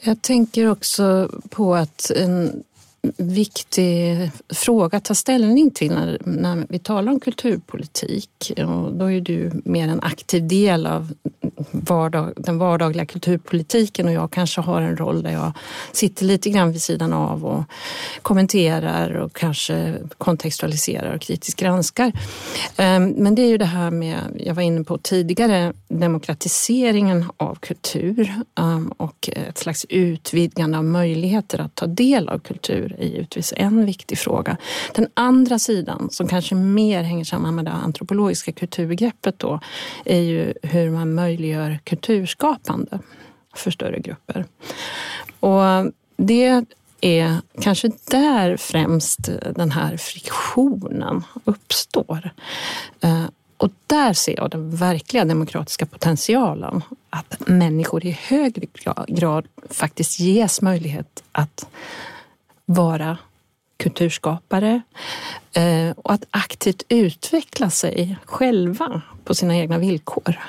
Jag 0.00 0.22
tänker 0.22 0.70
också 0.70 1.30
på 1.50 1.74
att 1.74 2.10
en, 2.10 2.64
viktig 3.16 4.30
fråga 4.54 4.98
att 4.98 5.04
ta 5.04 5.14
ställning 5.14 5.70
till 5.70 5.92
när, 5.92 6.18
när 6.24 6.66
vi 6.68 6.78
talar 6.78 7.12
om 7.12 7.20
kulturpolitik. 7.20 8.52
Och 8.56 8.92
då 8.92 9.10
är 9.10 9.20
du 9.20 9.50
mer 9.64 9.88
en 9.88 10.02
aktiv 10.02 10.48
del 10.48 10.86
av 10.86 11.12
vardag, 11.70 12.32
den 12.36 12.58
vardagliga 12.58 13.06
kulturpolitiken 13.06 14.06
och 14.06 14.12
jag 14.12 14.30
kanske 14.30 14.60
har 14.60 14.82
en 14.82 14.96
roll 14.96 15.22
där 15.22 15.30
jag 15.30 15.52
sitter 15.92 16.24
lite 16.24 16.50
grann 16.50 16.72
vid 16.72 16.82
sidan 16.82 17.12
av 17.12 17.44
och 17.44 17.64
kommenterar 18.22 19.16
och 19.16 19.32
kanske 19.32 19.94
kontextualiserar 20.18 21.14
och 21.14 21.20
kritiskt 21.20 21.60
granskar. 21.60 22.12
Ehm, 22.76 23.08
men 23.08 23.34
det 23.34 23.42
är 23.42 23.48
ju 23.48 23.58
det 23.58 23.64
här 23.64 23.90
med, 23.90 24.18
jag 24.36 24.54
var 24.54 24.62
inne 24.62 24.84
på 24.84 24.98
tidigare, 24.98 25.72
demokratiseringen 25.88 27.24
av 27.36 27.54
kultur 27.54 28.34
ehm, 28.58 28.92
och 28.96 29.30
ett 29.32 29.58
slags 29.58 29.86
utvidgande 29.88 30.78
av 30.78 30.84
möjligheter 30.84 31.60
att 31.60 31.74
ta 31.74 31.86
del 31.86 32.28
av 32.28 32.38
kultur 32.38 32.95
är 32.98 33.06
givetvis 33.06 33.54
en 33.56 33.86
viktig 33.86 34.18
fråga. 34.18 34.56
Den 34.94 35.08
andra 35.14 35.58
sidan, 35.58 36.08
som 36.10 36.28
kanske 36.28 36.54
mer 36.54 37.02
hänger 37.02 37.24
samman 37.24 37.54
med 37.54 37.64
det 37.64 37.70
antropologiska 37.70 38.52
kulturbegreppet 38.52 39.38
då, 39.38 39.60
är 40.04 40.20
ju 40.20 40.54
hur 40.62 40.90
man 40.90 41.14
möjliggör 41.14 41.78
kulturskapande 41.84 42.98
för 43.54 43.70
större 43.70 44.00
grupper. 44.00 44.44
Och 45.40 45.92
det 46.16 46.64
är 47.00 47.40
kanske 47.60 47.90
där 48.10 48.56
främst 48.56 49.28
den 49.54 49.70
här 49.70 49.96
friktionen 49.96 51.22
uppstår. 51.44 52.30
Eh, 53.00 53.24
och 53.56 53.70
där 53.86 54.12
ser 54.12 54.36
jag 54.36 54.50
den 54.50 54.76
verkliga 54.76 55.24
demokratiska 55.24 55.86
potentialen. 55.86 56.82
Att 57.10 57.48
människor 57.48 58.06
i 58.06 58.10
högre 58.10 58.66
grad 59.08 59.46
faktiskt 59.70 60.20
ges 60.20 60.62
möjlighet 60.62 61.22
att 61.32 61.66
vara 62.66 63.18
kulturskapare 63.76 64.82
eh, 65.52 65.90
och 65.96 66.12
att 66.12 66.24
aktivt 66.30 66.82
utveckla 66.88 67.70
sig 67.70 68.16
själva 68.24 69.02
på 69.24 69.34
sina 69.34 69.56
egna 69.56 69.78
villkor 69.78 70.40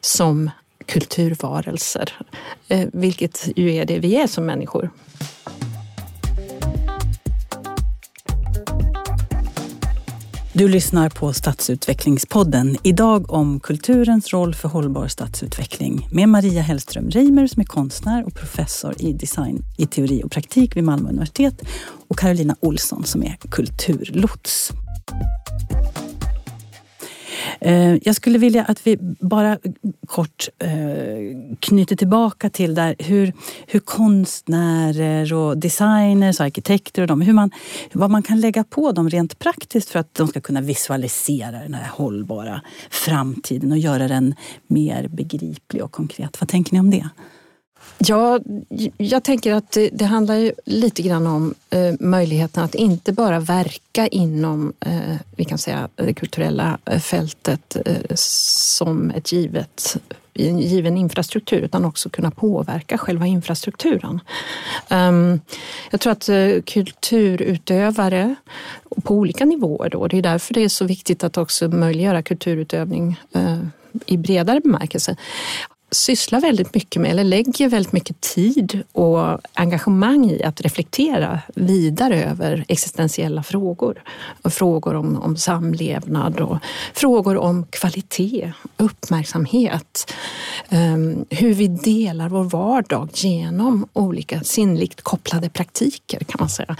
som 0.00 0.50
kulturvarelser. 0.86 2.12
Eh, 2.68 2.88
vilket 2.92 3.48
ju 3.56 3.74
är 3.74 3.84
det 3.84 3.98
vi 3.98 4.16
är 4.16 4.26
som 4.26 4.46
människor. 4.46 4.90
Du 10.58 10.68
lyssnar 10.68 11.10
på 11.10 11.32
Stadsutvecklingspodden. 11.32 12.76
Idag 12.82 13.32
om 13.32 13.60
kulturens 13.60 14.32
roll 14.32 14.54
för 14.54 14.68
hållbar 14.68 15.08
stadsutveckling 15.08 16.08
med 16.12 16.28
Maria 16.28 16.62
Hellström 16.62 17.10
Reimer 17.10 17.46
som 17.46 17.60
är 17.60 17.64
konstnär 17.64 18.26
och 18.26 18.34
professor 18.34 18.94
i 18.98 19.12
design 19.12 19.64
i 19.76 19.86
teori 19.86 20.22
och 20.24 20.30
praktik 20.30 20.76
vid 20.76 20.84
Malmö 20.84 21.08
universitet 21.08 21.62
och 22.08 22.18
Carolina 22.18 22.56
Olsson 22.60 23.04
som 23.04 23.22
är 23.22 23.36
kulturlots. 23.50 24.72
Eh, 27.60 27.94
jag 28.02 28.14
skulle 28.14 28.38
vilja 28.38 28.64
att 28.64 28.86
vi 28.86 28.96
bara 29.20 29.58
kort 30.06 30.48
eh, 30.58 30.68
knyter 31.60 31.96
tillbaka 31.96 32.50
till 32.50 32.74
där 32.74 32.96
hur, 32.98 33.32
hur 33.66 33.80
konstnärer 33.80 35.32
och 35.32 35.58
designers 35.58 36.40
och 36.40 36.46
arkitekter 36.46 37.02
och 37.02 37.08
de, 37.08 37.20
hur 37.20 37.32
man, 37.32 37.50
vad 37.92 38.10
man 38.10 38.22
kan 38.22 38.40
lägga 38.40 38.64
på 38.64 38.92
dem 38.92 39.10
rent 39.10 39.38
praktiskt 39.38 39.90
för 39.90 39.98
att 39.98 40.14
de 40.14 40.28
ska 40.28 40.40
kunna 40.40 40.60
visualisera 40.60 41.58
den 41.58 41.74
här 41.74 41.88
hållbara 41.88 42.60
framtiden 42.90 43.72
och 43.72 43.78
göra 43.78 44.08
den 44.08 44.34
mer 44.66 45.08
begriplig 45.08 45.82
och 45.84 45.92
konkret. 45.92 46.40
Vad 46.40 46.48
tänker 46.48 46.72
ni 46.72 46.80
om 46.80 46.90
det? 46.90 47.08
Ja, 47.98 48.40
jag 48.98 49.24
tänker 49.24 49.54
att 49.54 49.72
det, 49.72 49.88
det 49.92 50.04
handlar 50.04 50.34
ju 50.34 50.52
lite 50.64 51.02
grann 51.02 51.26
om 51.26 51.54
eh, 51.70 51.94
möjligheten 52.00 52.64
att 52.64 52.74
inte 52.74 53.12
bara 53.12 53.40
verka 53.40 54.06
inom 54.06 54.72
eh, 54.80 55.16
vi 55.36 55.44
kan 55.44 55.58
säga, 55.58 55.88
det 55.94 56.14
kulturella 56.14 56.78
eh, 56.84 57.00
fältet 57.00 57.76
eh, 57.86 58.14
som 58.14 59.10
ett 59.10 59.32
givet 59.32 59.96
en 60.38 60.58
given 60.58 60.96
infrastruktur 60.96 61.58
utan 61.60 61.84
också 61.84 62.10
kunna 62.10 62.30
påverka 62.30 62.98
själva 62.98 63.26
infrastrukturen. 63.26 64.20
Um, 64.90 65.40
jag 65.90 66.00
tror 66.00 66.12
att 66.12 66.28
eh, 66.28 66.62
kulturutövare 66.64 68.34
på 69.04 69.14
olika 69.14 69.44
nivåer, 69.44 69.90
då, 69.90 70.06
det 70.06 70.18
är 70.18 70.22
därför 70.22 70.54
det 70.54 70.64
är 70.64 70.68
så 70.68 70.84
viktigt 70.84 71.24
att 71.24 71.36
också 71.36 71.68
möjliggöra 71.68 72.22
kulturutövning 72.22 73.20
eh, 73.34 73.58
i 74.06 74.16
bredare 74.16 74.60
bemärkelse, 74.60 75.16
sysslar 75.90 76.40
väldigt 76.40 76.74
mycket 76.74 77.02
med, 77.02 77.10
eller 77.10 77.24
lägger 77.24 77.68
väldigt 77.68 77.92
mycket 77.92 78.20
tid 78.20 78.82
och 78.92 79.38
engagemang 79.54 80.30
i 80.30 80.42
att 80.42 80.60
reflektera 80.60 81.40
vidare 81.54 82.24
över 82.24 82.64
existentiella 82.68 83.42
frågor. 83.42 84.02
Och 84.42 84.52
frågor 84.52 84.94
om, 84.94 85.16
om 85.22 85.36
samlevnad 85.36 86.40
och 86.40 86.58
frågor 86.94 87.36
om 87.36 87.66
kvalitet, 87.70 88.52
uppmärksamhet. 88.76 90.14
Um, 90.68 91.24
hur 91.30 91.54
vi 91.54 91.68
delar 91.68 92.28
vår 92.28 92.44
vardag 92.44 93.08
genom 93.14 93.88
olika 93.92 94.40
sinnligt 94.40 95.02
kopplade 95.02 95.48
praktiker 95.48 96.18
kan 96.18 96.36
man 96.38 96.48
säga. 96.48 96.76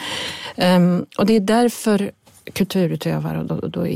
Um, 0.57 1.07
och 1.19 1.27
det 1.27 1.37
är 1.37 1.41
därför 1.41 2.11
kulturutövare, 2.53 3.39
och 3.39 3.47
då, 3.47 3.69
då 3.69 3.87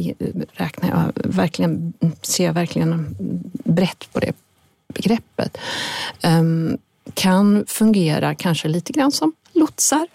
räknar 0.52 0.88
jag 0.88 1.12
verkligen, 1.24 1.92
ser 2.22 2.44
jag 2.44 2.52
verkligen 2.52 3.16
brett 3.64 4.08
på 4.12 4.20
det 4.20 4.32
begreppet, 4.92 5.58
ehm, 6.20 6.78
kan 7.14 7.64
fungera 7.68 8.34
kanske 8.34 8.68
lite 8.68 8.92
grann 8.92 9.12
som 9.12 9.32
lotsar. 9.52 10.06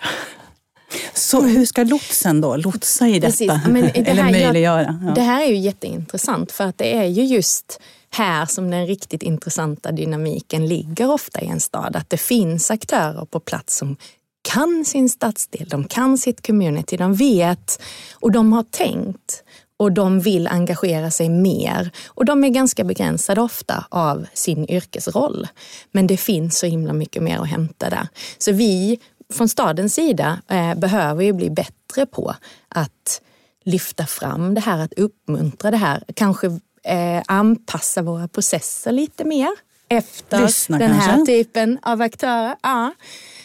Så 1.14 1.42
hur 1.42 1.66
ska 1.66 1.84
lotsen 1.84 2.42
då 2.42 2.56
lotsa 2.56 3.08
i 3.08 3.20
detta? 3.20 3.62
Men 3.68 3.82
det 3.82 3.98
Eller 3.98 4.24
möjliggöra? 4.24 5.00
Ja. 5.06 5.12
Det 5.12 5.22
här 5.22 5.44
är 5.44 5.48
ju 5.48 5.58
jätteintressant 5.58 6.52
för 6.52 6.64
att 6.64 6.78
det 6.78 6.96
är 6.98 7.06
ju 7.06 7.24
just 7.24 7.80
här 8.10 8.46
som 8.46 8.72
den 8.72 8.88
riktigt 8.88 9.24
intressanta 9.24 9.92
dynamiken 9.92 10.68
ligger 10.68 11.12
ofta 11.12 11.42
i 11.42 11.48
en 11.48 11.60
stad. 11.60 11.96
Att 11.96 12.10
det 12.10 12.18
finns 12.18 12.72
aktörer 12.72 13.26
på 13.26 13.40
plats 13.40 13.78
som 13.78 13.98
kan 14.42 14.86
sin 14.86 15.10
stadsdel, 15.10 15.70
de 15.70 15.84
kan 15.88 16.18
sitt 16.18 16.48
community, 16.48 16.98
de 16.98 17.14
vet 17.14 17.82
och 18.14 18.32
de 18.32 18.54
har 18.54 18.64
tänkt 18.64 19.44
och 19.78 19.92
de 19.92 20.20
vill 20.20 20.48
engagera 20.48 21.12
sig 21.12 21.30
mer. 21.30 21.92
Och 22.08 22.26
de 22.26 22.44
är 22.44 22.50
ganska 22.50 22.84
begränsade 22.84 23.42
ofta 23.42 23.86
av 23.90 24.26
sin 24.34 24.72
yrkesroll. 24.72 25.48
Men 25.92 26.08
det 26.08 26.18
finns 26.18 26.60
så 26.60 26.66
himla 26.66 26.94
mycket 26.94 27.24
mer 27.24 27.38
att 27.38 27.50
hämta 27.50 27.90
där. 27.90 28.08
Så 28.38 28.52
vi 28.52 29.00
från 29.34 29.50
stadens 29.50 29.94
sida 29.94 30.42
eh, 30.48 30.76
behöver 30.76 31.24
ju 31.24 31.34
bli 31.34 31.50
bättre 31.50 32.06
på 32.06 32.36
att 32.70 33.22
lyfta 33.66 34.06
fram 34.06 34.54
det 34.54 34.62
här, 34.62 34.80
att 34.80 34.94
uppmuntra 34.94 35.72
det 35.72 35.78
här. 35.78 36.04
Kanske 36.14 36.48
eh, 36.84 37.24
anpassa 37.28 38.02
våra 38.02 38.28
processer 38.28 38.92
lite 38.92 39.24
mer 39.24 39.50
efter 39.90 40.42
Lyssna, 40.42 40.78
den 40.78 40.92
här 40.92 41.16
kanske? 41.16 41.34
typen 41.34 41.80
av 41.82 42.02
aktörer. 42.02 42.56
Ja. 42.64 42.94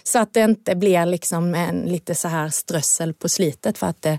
Så 0.02 0.18
att 0.18 0.34
det 0.34 0.40
inte 0.40 0.74
blir 0.74 1.06
liksom 1.06 1.54
en 1.54 1.80
lite 1.80 2.14
så 2.14 2.28
här 2.28 2.48
strössel 2.48 3.14
på 3.14 3.28
slitet. 3.28 3.78
För 3.78 3.86
att 3.86 4.02
det, 4.02 4.18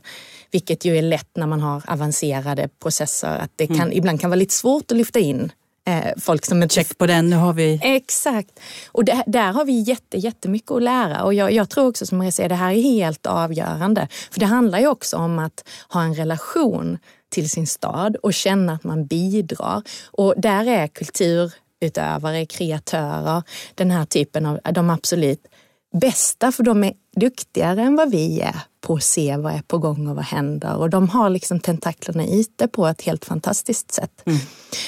vilket 0.51 0.85
ju 0.85 0.97
är 0.97 1.01
lätt 1.01 1.29
när 1.35 1.47
man 1.47 1.61
har 1.61 1.83
avancerade 1.87 2.69
processer. 2.81 3.37
Att 3.37 3.51
det 3.55 3.67
kan, 3.67 3.75
mm. 3.75 3.91
ibland 3.91 4.21
kan 4.21 4.29
vara 4.29 4.39
lite 4.39 4.53
svårt 4.53 4.91
att 4.91 4.97
lyfta 4.97 5.19
in 5.19 5.51
eh, 5.87 6.13
folk 6.17 6.45
som 6.45 6.63
inte... 6.63 6.75
Check 6.75 6.97
på 6.97 7.07
den, 7.07 7.29
nu 7.29 7.35
har 7.35 7.53
vi... 7.53 7.79
Exakt. 7.83 8.59
Och 8.91 9.05
det, 9.05 9.23
där 9.27 9.51
har 9.51 9.65
vi 9.65 9.79
jätte, 9.79 10.17
jättemycket 10.17 10.71
att 10.71 10.83
lära. 10.83 11.23
Och 11.23 11.33
jag, 11.33 11.51
jag 11.51 11.69
tror 11.69 11.87
också 11.87 12.05
som 12.05 12.23
jag 12.23 12.33
säger, 12.33 12.49
det 12.49 12.55
här 12.55 12.71
är 12.73 12.81
helt 12.81 13.25
avgörande. 13.25 14.07
För 14.31 14.39
det 14.39 14.45
handlar 14.45 14.79
ju 14.79 14.87
också 14.87 15.17
om 15.17 15.39
att 15.39 15.67
ha 15.89 16.03
en 16.03 16.15
relation 16.15 16.97
till 17.29 17.49
sin 17.49 17.67
stad 17.67 18.15
och 18.15 18.33
känna 18.33 18.73
att 18.73 18.83
man 18.83 19.05
bidrar. 19.05 19.81
Och 20.11 20.33
där 20.37 20.67
är 20.67 20.87
kulturutövare, 20.87 22.45
kreatörer, 22.45 23.43
den 23.75 23.91
här 23.91 24.05
typen 24.05 24.45
av, 24.45 24.59
de 24.73 24.89
absolut 24.89 25.47
bästa 25.93 26.51
för 26.51 26.63
de 26.63 26.83
är 26.83 26.93
duktigare 27.15 27.81
än 27.81 27.95
vad 27.95 28.11
vi 28.11 28.41
är 28.41 28.55
på 28.81 28.93
att 28.93 29.03
se 29.03 29.37
vad 29.37 29.53
är 29.53 29.61
på 29.61 29.77
gång 29.77 30.07
och 30.07 30.15
vad 30.15 30.25
händer. 30.25 30.75
Och 30.75 30.89
de 30.89 31.09
har 31.09 31.29
liksom 31.29 31.59
tentaklerna 31.59 32.27
ute 32.27 32.67
på 32.67 32.87
ett 32.87 33.01
helt 33.01 33.25
fantastiskt 33.25 33.93
sätt. 33.93 34.23
Mm. 34.25 34.39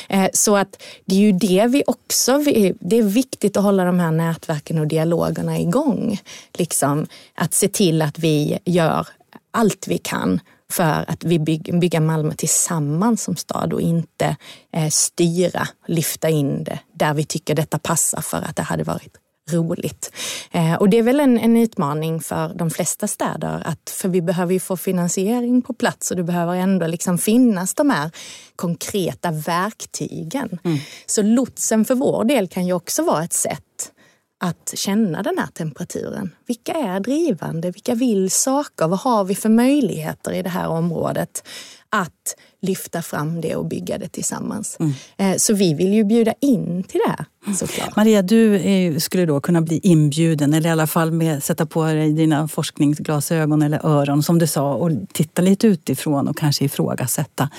Eh, 0.09 0.29
så 0.33 0.55
att 0.57 0.81
det 1.05 1.15
är 1.15 1.19
ju 1.19 1.31
det 1.31 1.67
vi 1.67 1.83
också, 1.87 2.37
det 2.79 2.97
är 2.97 3.03
viktigt 3.03 3.57
att 3.57 3.63
hålla 3.63 3.85
de 3.85 3.99
här 3.99 4.11
nätverken 4.11 4.77
och 4.77 4.87
dialogerna 4.87 5.59
igång. 5.59 6.19
Liksom 6.53 7.07
att 7.35 7.53
se 7.53 7.67
till 7.67 8.01
att 8.01 8.19
vi 8.19 8.59
gör 8.65 9.07
allt 9.51 9.87
vi 9.87 9.97
kan 9.97 10.39
för 10.71 11.05
att 11.07 11.23
vi 11.23 11.39
bygga 11.79 11.99
Malmö 11.99 12.33
tillsammans 12.33 13.23
som 13.23 13.35
stad 13.35 13.73
och 13.73 13.81
inte 13.81 14.35
eh, 14.73 14.89
styra, 14.89 15.67
lyfta 15.87 16.29
in 16.29 16.63
det 16.63 16.79
där 16.93 17.13
vi 17.13 17.25
tycker 17.25 17.55
detta 17.55 17.79
passar 17.79 18.21
för 18.21 18.37
att 18.37 18.55
det 18.55 18.63
hade 18.63 18.83
varit 18.83 19.24
roligt. 19.51 20.11
Eh, 20.51 20.73
och 20.73 20.89
det 20.89 20.97
är 20.97 21.03
väl 21.03 21.19
en, 21.19 21.39
en, 21.39 21.57
utmaning 21.57 22.21
för 22.21 22.53
de 22.55 22.69
flesta 22.69 23.07
städer, 23.07 23.61
att, 23.65 23.89
för 23.89 24.09
vi 24.09 24.21
behöver 24.21 24.53
ju 24.53 24.59
få 24.59 24.77
finansiering 24.77 25.61
på 25.61 25.73
plats 25.73 26.11
och 26.11 26.17
det 26.17 26.23
behöver 26.23 26.55
ändå 26.55 26.87
liksom 26.87 27.17
finnas 27.17 27.73
de 27.73 27.89
här 27.89 28.11
konkreta 28.55 29.31
verktygen. 29.31 30.59
Mm. 30.63 30.77
Så 31.05 31.21
lotsen 31.21 31.85
för 31.85 31.95
vår 31.95 32.23
del 32.23 32.47
kan 32.47 32.67
ju 32.67 32.73
också 32.73 33.03
vara 33.03 33.23
ett 33.23 33.33
sätt 33.33 33.91
att 34.39 34.73
känna 34.75 35.23
den 35.23 35.37
här 35.37 35.47
temperaturen. 35.47 36.35
Vilka 36.47 36.73
är 36.73 36.99
drivande? 36.99 37.71
Vilka 37.71 37.95
vill 37.95 38.31
saker? 38.31 38.87
Vad 38.87 38.99
har 38.99 39.23
vi 39.23 39.35
för 39.35 39.49
möjligheter 39.49 40.33
i 40.33 40.41
det 40.41 40.49
här 40.49 40.67
området 40.67 41.47
att 41.89 42.35
lyfta 42.65 43.01
fram 43.01 43.41
det 43.41 43.55
och 43.55 43.65
bygga 43.65 43.97
det 43.97 44.07
tillsammans? 44.07 44.77
Mm. 44.79 44.93
Eh, 45.17 45.37
så 45.37 45.53
vi 45.53 45.73
vill 45.73 45.93
ju 45.93 46.03
bjuda 46.03 46.33
in 46.41 46.83
till 46.83 47.01
det 47.05 47.11
här 47.11 47.25
såklart. 47.53 47.95
Maria, 47.95 48.21
du 48.21 48.99
skulle 48.99 49.25
då 49.25 49.39
kunna 49.39 49.61
bli 49.61 49.79
inbjuden 49.83 50.53
eller 50.53 50.69
i 50.69 50.71
alla 50.71 50.87
fall 50.87 51.11
med, 51.11 51.43
sätta 51.43 51.65
på 51.65 51.83
dig 51.83 52.13
dina 52.13 52.47
forskningsglasögon 52.47 53.61
eller 53.61 53.85
öron 53.85 54.23
som 54.23 54.39
du 54.39 54.47
sa 54.47 54.73
och 54.73 54.91
titta 55.13 55.41
lite 55.41 55.67
utifrån 55.67 56.27
och 56.27 56.37
kanske 56.37 56.65
ifrågasätta. 56.65 57.49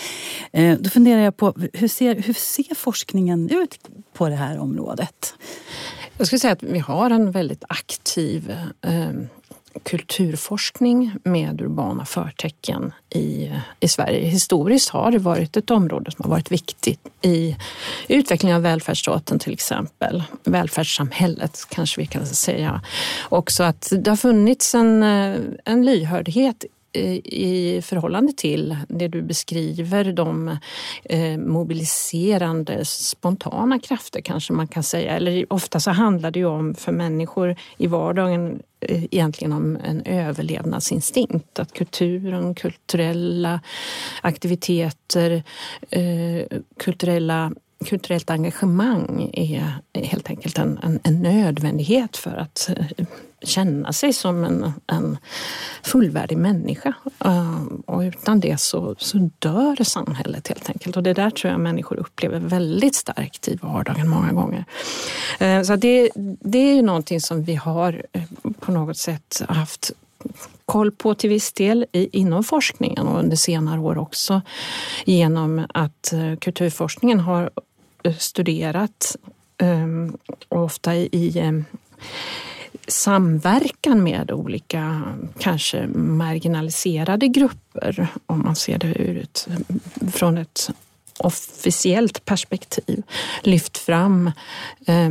Eh, 0.52 0.78
då 0.78 0.90
funderar 0.90 1.20
jag 1.20 1.36
på 1.36 1.54
hur 1.72 1.88
ser, 1.88 2.14
hur 2.14 2.34
ser 2.34 2.74
forskningen 2.74 3.50
ut 3.50 3.78
på 4.12 4.28
det 4.28 4.36
här 4.36 4.58
området? 4.58 5.34
Jag 6.18 6.26
skulle 6.26 6.40
säga 6.40 6.52
att 6.52 6.62
vi 6.62 6.78
har 6.78 7.10
en 7.10 7.30
väldigt 7.30 7.64
aktiv 7.68 8.54
eh, 8.82 9.10
kulturforskning 9.82 11.12
med 11.22 11.60
urbana 11.60 12.04
förtecken 12.04 12.92
i, 13.10 13.52
i 13.80 13.88
Sverige. 13.88 14.28
Historiskt 14.28 14.88
har 14.88 15.10
det 15.10 15.18
varit 15.18 15.56
ett 15.56 15.70
område 15.70 16.10
som 16.10 16.22
har 16.24 16.30
varit 16.30 16.52
viktigt 16.52 17.00
i 17.22 17.56
utvecklingen 18.08 18.56
av 18.56 18.62
välfärdsstaten 18.62 19.38
till 19.38 19.52
exempel. 19.52 20.22
Välfärdssamhället 20.44 21.60
kanske 21.68 22.00
vi 22.00 22.06
kan 22.06 22.26
säga. 22.26 22.80
Också 23.28 23.62
att 23.62 23.92
det 23.98 24.10
har 24.10 24.16
funnits 24.16 24.74
en, 24.74 25.02
eh, 25.02 25.40
en 25.64 25.84
lyhördhet 25.84 26.64
i 27.24 27.82
förhållande 27.82 28.32
till 28.32 28.76
det 28.88 29.08
du 29.08 29.22
beskriver, 29.22 30.12
de 30.12 30.58
eh, 31.04 31.38
mobiliserande 31.38 32.84
spontana 32.84 33.78
krafter 33.78 34.20
kanske 34.20 34.52
man 34.52 34.68
kan 34.68 34.82
säga. 34.82 35.16
Eller 35.16 35.52
ofta 35.52 35.80
så 35.80 35.90
handlar 35.90 36.30
det 36.30 36.38
ju 36.38 36.46
om 36.46 36.74
för 36.74 36.92
människor 36.92 37.56
i 37.78 37.86
vardagen 37.86 38.62
egentligen 38.88 39.52
om 39.52 39.76
en 39.76 40.02
överlevnadsinstinkt. 40.04 41.58
Att 41.58 41.72
kulturen, 41.72 42.54
kulturella 42.54 43.60
aktiviteter, 44.22 45.42
eh, 45.90 46.58
kulturella 46.76 47.52
kulturellt 47.84 48.30
engagemang 48.30 49.30
är 49.32 49.74
helt 49.92 50.30
enkelt 50.30 50.58
en, 50.58 50.78
en, 50.82 51.00
en 51.02 51.22
nödvändighet 51.22 52.16
för 52.16 52.36
att 52.36 52.70
eh, 52.76 53.06
känna 53.42 53.92
sig 53.92 54.12
som 54.12 54.44
en, 54.44 54.72
en 54.86 55.18
fullvärdig 55.82 56.38
människa. 56.38 56.94
Eh, 57.24 57.64
och 57.86 58.00
utan 58.00 58.40
det 58.40 58.60
så, 58.60 58.94
så 58.98 59.30
dör 59.38 59.84
samhället 59.84 60.48
helt 60.48 60.68
enkelt. 60.68 60.96
Och 60.96 61.02
det 61.02 61.12
där 61.12 61.30
tror 61.30 61.50
jag 61.50 61.60
människor 61.60 61.96
upplever 61.96 62.40
väldigt 62.40 62.94
starkt 62.94 63.48
i 63.48 63.58
vardagen 63.62 64.08
många 64.08 64.32
gånger. 64.32 64.64
Eh, 65.38 65.62
så 65.62 65.76
det, 65.76 66.10
det 66.40 66.58
är 66.58 66.74
ju 66.74 66.82
någonting 66.82 67.20
som 67.20 67.42
vi 67.42 67.54
har 67.54 68.02
eh, 68.12 68.22
på 68.60 68.72
något 68.72 68.98
sätt 68.98 69.42
haft 69.48 69.92
koll 70.64 70.92
på 70.92 71.14
till 71.14 71.30
viss 71.30 71.52
del 71.52 71.86
inom 71.92 72.44
forskningen 72.44 73.08
och 73.08 73.18
under 73.18 73.36
senare 73.36 73.80
år 73.80 73.98
också 73.98 74.42
genom 75.04 75.66
att 75.74 76.12
kulturforskningen 76.40 77.20
har 77.20 77.50
studerat 78.18 79.16
ofta 80.48 80.96
i 80.96 81.62
samverkan 82.88 84.02
med 84.02 84.30
olika, 84.30 85.02
kanske 85.38 85.86
marginaliserade 85.86 87.28
grupper 87.28 88.08
om 88.26 88.42
man 88.42 88.56
ser 88.56 88.78
det 88.78 89.02
ur 89.02 89.18
ett, 89.18 89.48
från 90.12 90.38
ett 90.38 90.70
officiellt 91.18 92.24
perspektiv, 92.24 93.02
lyft 93.42 93.78
fram 93.78 94.30
eh, 94.86 95.10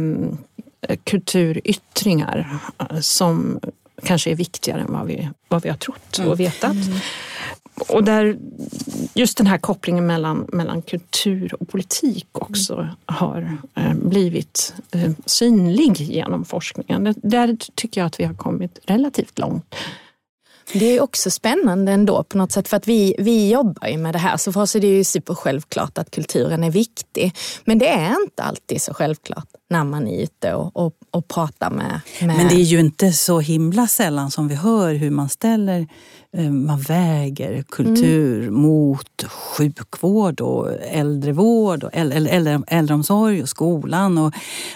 kulturyttringar 1.03 2.57
som 3.01 3.59
kanske 4.03 4.31
är 4.31 4.35
viktigare 4.35 4.81
än 4.81 4.93
vad 4.93 5.07
vi, 5.07 5.29
vad 5.47 5.63
vi 5.63 5.69
har 5.69 5.77
trott 5.77 6.19
och 6.19 6.39
vetat. 6.39 6.71
Mm 6.71 6.99
och 7.89 8.03
där 8.03 8.37
just 9.13 9.37
den 9.37 9.47
här 9.47 9.57
kopplingen 9.57 10.07
mellan, 10.07 10.47
mellan 10.53 10.81
kultur 10.81 11.55
och 11.59 11.67
politik 11.67 12.27
också 12.31 12.87
har 13.05 13.57
eh, 13.75 13.93
blivit 13.93 14.73
eh, 14.91 15.11
synlig 15.25 16.01
genom 16.01 16.45
forskningen. 16.45 17.15
Där 17.17 17.57
tycker 17.75 18.01
jag 18.01 18.05
att 18.05 18.19
vi 18.19 18.23
har 18.23 18.33
kommit 18.33 18.79
relativt 18.85 19.39
långt. 19.39 19.75
Det 20.73 20.85
är 20.85 21.01
också 21.01 21.31
spännande 21.31 21.91
ändå 21.91 22.23
på 22.23 22.37
något 22.37 22.51
sätt 22.51 22.67
för 22.67 22.77
att 22.77 22.87
vi, 22.87 23.15
vi 23.19 23.51
jobbar 23.51 23.87
ju 23.87 23.97
med 23.97 24.15
det 24.15 24.19
här 24.19 24.37
så 24.37 24.51
för 24.51 24.61
oss 24.61 24.75
är 24.75 24.79
det 24.79 24.87
ju 24.87 25.03
supersjälvklart 25.03 25.97
att 25.97 26.11
kulturen 26.11 26.63
är 26.63 26.71
viktig. 26.71 27.35
Men 27.65 27.77
det 27.77 27.87
är 27.87 28.23
inte 28.23 28.43
alltid 28.43 28.81
så 28.81 28.93
självklart 28.93 29.47
när 29.69 29.83
man 29.83 30.07
är 30.07 30.23
ute 30.23 30.53
och, 30.53 30.77
och, 30.77 30.93
och 31.11 31.27
pratar 31.27 31.69
med, 31.69 32.01
med... 32.21 32.37
Men 32.37 32.47
det 32.47 32.55
är 32.55 32.63
ju 32.63 32.79
inte 32.79 33.11
så 33.11 33.39
himla 33.39 33.87
sällan 33.87 34.31
som 34.31 34.47
vi 34.47 34.55
hör 34.55 34.93
hur 34.93 35.11
man 35.11 35.29
ställer, 35.29 35.87
man 36.41 36.79
väger 36.79 37.63
kultur 37.63 38.41
mm. 38.41 38.53
mot 38.53 39.23
sjukvård 39.23 40.41
och 40.41 40.71
äldrevård 40.81 41.83
och 41.83 41.89
äldre, 41.93 42.29
äldre, 42.29 42.61
äldreomsorg 42.67 43.41
och 43.41 43.49
skolan. 43.49 44.17
Och, 44.17 44.33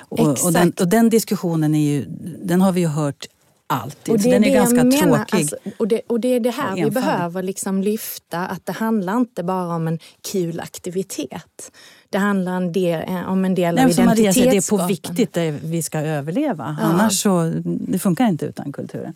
och, 0.10 0.46
och, 0.46 0.54
den, 0.54 0.74
och 0.80 0.88
den 0.88 1.10
diskussionen 1.10 1.76
är 1.76 1.92
ju, 1.92 2.06
den 2.44 2.62
har 2.62 2.72
vi 2.72 2.82
ju 2.82 2.88
hört 2.88 3.28
alltid. 3.70 4.14
Och 4.14 4.20
det 4.20 4.32
den 4.32 4.44
är, 4.44 4.50
är 4.50 4.54
ganska 4.54 4.84
tråkig. 4.84 5.38
Alltså, 5.38 5.56
och, 5.78 5.88
det, 5.88 6.02
och 6.08 6.20
det 6.20 6.28
är 6.28 6.40
det 6.40 6.52
här 6.52 6.76
vi 6.76 6.92
behöver 6.92 7.44
liksom 7.44 7.84
lyfta, 7.84 8.40
att 8.40 8.66
det 8.66 8.72
handlar 8.72 9.18
inte 9.18 9.44
bara 9.44 9.76
om 9.76 9.88
en 9.88 10.00
kul 10.32 10.60
aktivitet. 10.60 11.72
Det 12.12 12.18
handlar 12.18 12.52
en 12.52 12.72
del, 12.72 13.04
eh, 13.10 13.30
om 13.30 13.46
en 13.46 13.56
del 13.56 13.76
Nej, 13.76 13.84
av 13.84 13.90
identitetsskapande. 13.90 14.52
Det 14.52 14.58
är 14.58 14.78
på 14.78 14.88
viktigt 14.88 15.34
det 15.34 15.52
vi 15.52 15.82
ska 15.82 16.00
överleva. 16.00 16.78
Ja. 16.80 16.86
Annars 16.86 17.22
så, 17.22 17.54
det 17.64 18.00
funkar 18.00 18.28
inte 18.28 18.46
utan 18.46 18.72
kulturen. 18.74 19.14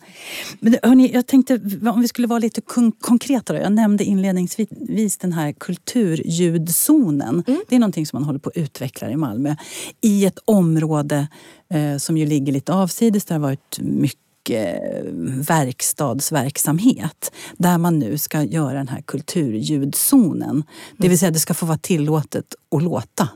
Men 0.60 0.76
hörni, 0.82 1.10
jag 1.14 1.26
tänkte 1.26 1.60
om 1.86 2.00
vi 2.00 2.08
skulle 2.08 2.28
vara 2.28 2.38
lite 2.38 2.60
konkreta. 3.00 3.52
Då. 3.52 3.58
Jag 3.58 3.72
nämnde 3.72 4.04
inledningsvis 4.04 5.16
den 5.18 5.32
här 5.32 5.52
kulturljudzonen. 5.52 7.44
Mm. 7.46 7.60
Det 7.68 7.74
är 7.74 7.80
någonting 7.80 8.06
som 8.06 8.16
man 8.16 8.24
håller 8.24 8.38
på 8.38 8.48
att 8.48 8.56
utveckla 8.56 9.10
i 9.10 9.16
Malmö. 9.16 9.56
I 10.00 10.26
ett 10.26 10.38
område 10.44 11.28
eh, 11.70 11.96
som 11.96 12.16
ju 12.16 12.26
ligger 12.26 12.52
lite 12.52 12.72
avsides. 12.72 13.24
Det 13.24 13.34
har 13.34 13.40
varit 13.40 13.78
mycket 13.80 14.23
Eh, 14.50 15.04
verkstadsverksamhet 15.48 17.32
där 17.56 17.78
man 17.78 17.98
nu 17.98 18.18
ska 18.18 18.42
göra 18.42 18.72
den 18.72 18.88
här 18.88 19.02
kulturljudzonen. 19.02 20.64
Det 20.96 21.08
vill 21.08 21.18
säga 21.18 21.30
det 21.30 21.38
ska 21.38 21.54
få 21.54 21.66
vara 21.66 21.78
tillåtet 21.78 22.54
att 22.76 22.82
låta. 22.82 23.28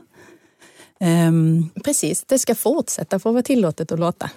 Um, 0.99 1.69
Precis, 1.83 2.23
det 2.23 2.39
ska 2.39 2.55
fortsätta 2.55 3.19
få 3.19 3.31
vara 3.31 3.43
tillåtet 3.43 3.91
att 3.91 3.99
låta. 3.99 4.29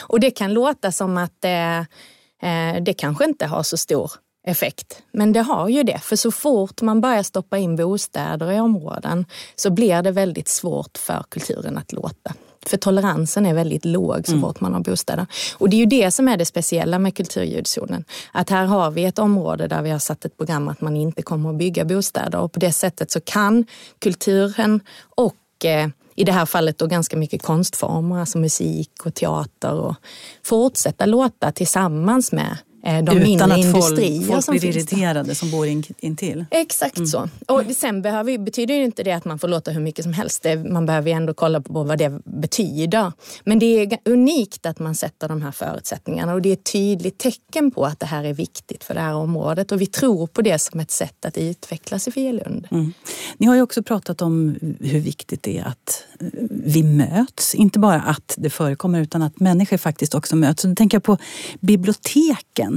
Och 0.00 0.20
det 0.20 0.30
kan 0.30 0.54
låta 0.54 0.92
som 0.92 1.16
att 1.16 1.44
eh, 1.44 1.78
eh, 1.78 2.82
det 2.82 2.94
kanske 2.96 3.24
inte 3.24 3.46
har 3.46 3.62
så 3.62 3.76
stor 3.76 4.12
effekt. 4.46 5.02
Men 5.12 5.32
det 5.32 5.40
har 5.40 5.68
ju 5.68 5.82
det, 5.82 5.98
för 5.98 6.16
så 6.16 6.30
fort 6.30 6.82
man 6.82 7.00
börjar 7.00 7.22
stoppa 7.22 7.58
in 7.58 7.76
bostäder 7.76 8.52
i 8.52 8.60
områden 8.60 9.26
så 9.56 9.70
blir 9.70 10.02
det 10.02 10.10
väldigt 10.10 10.48
svårt 10.48 10.98
för 10.98 11.24
kulturen 11.28 11.78
att 11.78 11.92
låta. 11.92 12.34
För 12.66 12.76
toleransen 12.76 13.46
är 13.46 13.54
väldigt 13.54 13.84
låg 13.84 14.26
så 14.26 14.32
mm. 14.32 14.42
fort 14.42 14.60
man 14.60 14.74
har 14.74 14.80
bostäder. 14.80 15.26
Och 15.58 15.70
det 15.70 15.76
är 15.76 15.78
ju 15.78 15.86
det 15.86 16.10
som 16.10 16.28
är 16.28 16.36
det 16.36 16.44
speciella 16.44 16.98
med 16.98 17.16
kulturljudzonen. 17.16 18.04
Att 18.32 18.50
här 18.50 18.66
har 18.66 18.90
vi 18.90 19.04
ett 19.04 19.18
område 19.18 19.68
där 19.68 19.82
vi 19.82 19.90
har 19.90 19.98
satt 19.98 20.24
ett 20.24 20.36
program 20.36 20.68
att 20.68 20.80
man 20.80 20.96
inte 20.96 21.22
kommer 21.22 21.50
att 21.50 21.56
bygga 21.56 21.84
bostäder 21.84 22.38
och 22.38 22.52
på 22.52 22.60
det 22.60 22.72
sättet 22.72 23.10
så 23.10 23.20
kan 23.20 23.66
kulturen 23.98 24.80
och 25.16 25.64
eh, 25.64 25.88
i 26.14 26.24
det 26.24 26.32
här 26.32 26.46
fallet 26.46 26.78
då 26.78 26.86
ganska 26.86 27.16
mycket 27.16 27.42
konstformer, 27.42 28.18
alltså 28.20 28.38
musik 28.38 28.90
och 29.04 29.14
teater 29.14 29.72
och 29.72 29.94
fortsätta 30.42 31.06
låta 31.06 31.52
tillsammans 31.52 32.32
med 32.32 32.56
de 32.82 33.18
Utan 33.18 33.52
att 33.52 33.72
folk, 33.72 34.26
folk 34.26 34.44
som 34.44 34.56
blir 34.56 34.64
irriterade 34.64 35.34
som 35.34 35.50
bor 35.50 35.66
in, 35.66 35.84
intill. 35.98 36.44
Exakt 36.50 36.96
mm. 36.96 37.06
så. 37.06 37.28
Och 37.46 37.62
sen 37.76 38.02
behöver, 38.02 38.38
betyder 38.38 38.74
det 38.74 38.84
inte 38.84 39.02
det 39.02 39.12
att 39.12 39.24
man 39.24 39.38
får 39.38 39.48
låta 39.48 39.70
hur 39.70 39.80
mycket 39.80 40.02
som 40.02 40.12
helst. 40.12 40.46
Man 40.70 40.86
behöver 40.86 41.10
ju 41.10 41.16
ändå 41.16 41.34
kolla 41.34 41.60
på 41.60 41.84
vad 41.84 41.98
det 41.98 42.20
betyder. 42.24 43.12
Men 43.44 43.58
det 43.58 43.66
är 43.66 43.98
unikt 44.04 44.66
att 44.66 44.78
man 44.78 44.94
sätter 44.94 45.28
de 45.28 45.42
här 45.42 45.52
förutsättningarna 45.52 46.34
och 46.34 46.42
det 46.42 46.48
är 46.48 46.52
ett 46.52 46.72
tydligt 46.72 47.18
tecken 47.18 47.70
på 47.70 47.84
att 47.84 48.00
det 48.00 48.06
här 48.06 48.24
är 48.24 48.34
viktigt 48.34 48.84
för 48.84 48.94
det 48.94 49.00
här 49.00 49.14
området. 49.14 49.72
Och 49.72 49.80
vi 49.80 49.86
tror 49.86 50.26
på 50.26 50.42
det 50.42 50.58
som 50.58 50.80
ett 50.80 50.90
sätt 50.90 51.24
att 51.24 51.38
utvecklas 51.38 52.08
i 52.08 52.10
Fielund. 52.10 52.68
Mm. 52.70 52.92
Ni 53.36 53.46
har 53.46 53.54
ju 53.54 53.62
också 53.62 53.82
pratat 53.82 54.22
om 54.22 54.56
hur 54.80 55.00
viktigt 55.00 55.42
det 55.42 55.58
är 55.58 55.64
att 55.64 56.04
eh, 56.20 56.26
vi 56.50 56.82
möts. 56.82 57.54
Inte 57.54 57.78
bara 57.78 58.00
att 58.00 58.34
det 58.38 58.50
förekommer 58.50 59.00
utan 59.00 59.22
att 59.22 59.40
människor 59.40 59.76
faktiskt 59.76 60.14
också 60.14 60.36
möts. 60.36 60.62
Så 60.62 60.68
då 60.68 60.74
tänker 60.74 60.96
jag 60.96 61.02
på 61.02 61.18
biblioteken 61.60 62.67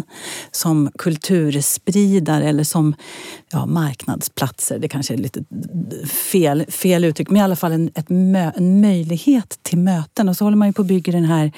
som 0.51 0.89
kulturspridare 0.97 2.49
eller 2.49 2.63
som 2.63 2.95
ja, 3.51 3.65
marknadsplatser. 3.65 4.79
Det 4.79 4.87
kanske 4.87 5.13
är 5.13 5.17
lite 5.17 5.43
fel, 6.31 6.65
fel 6.69 7.03
uttryck, 7.03 7.29
men 7.29 7.37
i 7.37 7.43
alla 7.43 7.55
fall 7.55 7.71
en, 7.71 7.91
ett, 7.95 8.09
en 8.55 8.81
möjlighet 8.81 9.59
till 9.61 9.77
möten. 9.77 10.29
Och 10.29 10.37
så 10.37 10.43
håller 10.43 10.57
man 10.57 10.67
ju 10.67 10.73
på 10.73 10.81
att 10.81 10.87
bygga 10.87 11.11
den 11.11 11.25
här 11.25 11.51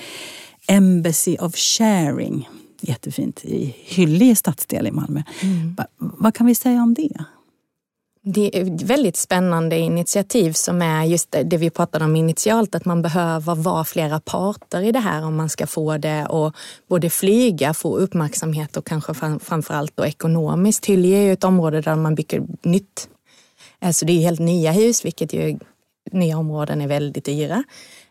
Embassy 0.68 1.38
of 1.40 1.56
Sharing. 1.56 2.50
Jättefint 2.82 3.46
i 3.46 3.76
Hyllie 3.84 4.36
stadsdel 4.36 4.88
i 4.88 4.92
Malmö. 4.92 5.24
Mm. 5.42 5.76
Va, 5.76 5.86
vad 5.98 6.34
kan 6.36 6.48
vi 6.48 6.56
säga 6.56 6.84
om 6.84 6.94
det? 6.94 7.24
Det 8.26 8.58
är 8.58 8.76
ett 8.76 8.82
väldigt 8.82 9.18
spännande 9.18 9.78
initiativ 9.78 10.52
som 10.52 10.82
är 10.82 11.04
just 11.04 11.32
det 11.32 11.58
vi 11.58 11.70
pratade 11.70 12.06
om 12.06 12.16
initialt, 12.16 12.76
att 12.76 12.86
man 12.86 13.02
behöver 13.02 13.56
vara 13.56 13.84
flera 13.84 14.20
parter 14.20 14.82
i 14.82 14.92
det 14.92 15.00
här 15.00 15.26
om 15.26 15.36
man 15.36 15.50
ska 15.50 15.68
få 15.68 15.98
det 15.98 16.26
att 16.26 16.56
både 16.88 17.10
flyga, 17.10 17.74
få 17.74 17.98
uppmärksamhet 17.98 18.78
och 18.78 18.86
kanske 18.86 19.14
framförallt 19.40 19.98
då 19.98 20.06
ekonomiskt. 20.06 20.86
Hyllie 20.86 21.18
är 21.18 21.22
ju 21.22 21.34
ett 21.34 21.44
område 21.44 21.82
där 21.82 21.96
man 21.96 22.16
bygger 22.16 22.44
nytt. 22.62 23.10
Alltså 23.82 24.06
det 24.06 24.14
är 24.14 24.20
helt 24.20 24.40
nya 24.40 24.72
hus, 24.72 25.06
vilket 25.06 25.34
ju 25.34 25.60
nya 26.12 26.38
områden 26.38 26.82
är 26.82 26.88
väldigt 26.88 27.26
dyra. 27.26 27.64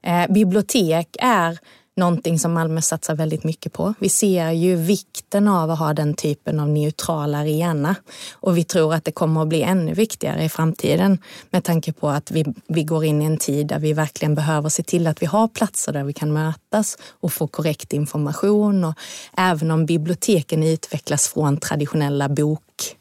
Eh, 0.03 0.33
bibliotek 0.33 1.17
är 1.21 1.59
någonting 1.97 2.39
som 2.39 2.53
Malmö 2.53 2.81
satsar 2.81 3.15
väldigt 3.15 3.45
mycket 3.45 3.73
på. 3.73 3.95
Vi 3.99 4.09
ser 4.09 4.51
ju 4.51 4.77
vikten 4.77 5.49
av 5.49 5.71
att 5.71 5.79
ha 5.79 5.95
den 5.95 6.15
typen 6.15 6.61
av 6.61 6.69
neutral 6.69 7.35
arena 7.35 7.95
och 8.33 8.59
vi 8.59 8.65
tror 8.65 8.95
att 8.95 9.05
det 9.05 9.13
kommer 9.13 9.43
att 9.43 9.49
bli 9.49 9.63
ännu 9.63 9.95
viktigare 9.95 10.45
i 10.45 10.49
framtiden 10.49 11.19
med 11.51 11.65
tanke 11.65 11.93
på 11.93 12.09
att 12.09 12.31
vi, 12.31 12.45
vi 12.69 12.85
går 12.85 13.05
in 13.05 13.23
i 13.23 13.25
en 13.25 13.39
tid 13.39 13.67
där 13.67 13.79
vi 13.79 13.93
verkligen 13.93 14.35
behöver 14.35 14.69
se 14.69 14.83
till 14.83 15.07
att 15.07 15.23
vi 15.23 15.27
har 15.27 15.49
platser 15.49 15.93
där 15.93 16.05
vi 16.05 16.13
kan 16.13 16.33
mötas 16.33 16.99
och 17.21 17.33
få 17.33 17.47
korrekt 17.47 17.93
information. 17.93 18.85
Och 18.85 18.95
även 19.37 19.71
om 19.71 19.87
biblioteken 19.87 20.63
utvecklas 20.63 21.29
från 21.29 21.57
traditionella 21.57 22.29
bok 22.29 22.97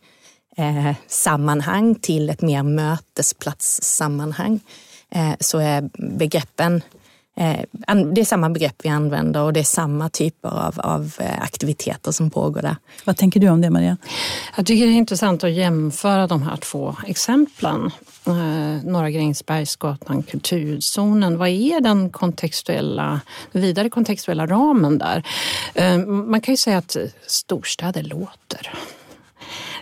eh, 0.57 0.95
sammanhang 1.07 1.95
till 1.95 2.29
ett 2.29 2.41
mer 2.41 2.63
mötesplatssammanhang 2.63 4.59
eh, 5.09 5.33
så 5.39 5.59
är 5.59 5.89
begreppen 6.17 6.81
det 8.13 8.21
är 8.21 8.25
samma 8.25 8.49
begrepp 8.49 8.75
vi 8.83 8.89
använder 8.89 9.41
och 9.41 9.53
det 9.53 9.59
är 9.59 9.63
samma 9.63 10.09
typer 10.09 10.49
av, 10.49 10.79
av 10.79 11.13
eh, 11.19 11.41
aktiviteter 11.41 12.11
som 12.11 12.29
pågår 12.29 12.61
där. 12.61 12.75
Vad 13.05 13.17
tänker 13.17 13.39
du 13.39 13.49
om 13.49 13.61
det 13.61 13.69
Maria? 13.69 13.97
Jag 14.55 14.65
tycker 14.65 14.85
det 14.85 14.91
är 14.91 14.95
intressant 14.95 15.43
att 15.43 15.51
jämföra 15.51 16.27
de 16.27 16.41
här 16.41 16.57
två 16.57 16.95
exemplen. 17.07 17.91
Eh, 18.25 18.83
Norra 18.83 19.09
Grängesbergsgatan, 19.09 20.23
kulturzonen. 20.23 21.37
Vad 21.37 21.49
är 21.49 21.81
den 21.81 22.09
kontextuella, 22.09 23.21
vidare 23.51 23.89
kontextuella 23.89 24.47
ramen 24.47 24.97
där? 24.97 25.23
Man 26.05 26.41
kan 26.41 26.53
ju 26.53 26.57
säga 26.57 26.77
att 26.77 26.97
storstäder 27.27 28.03
låter. 28.03 28.73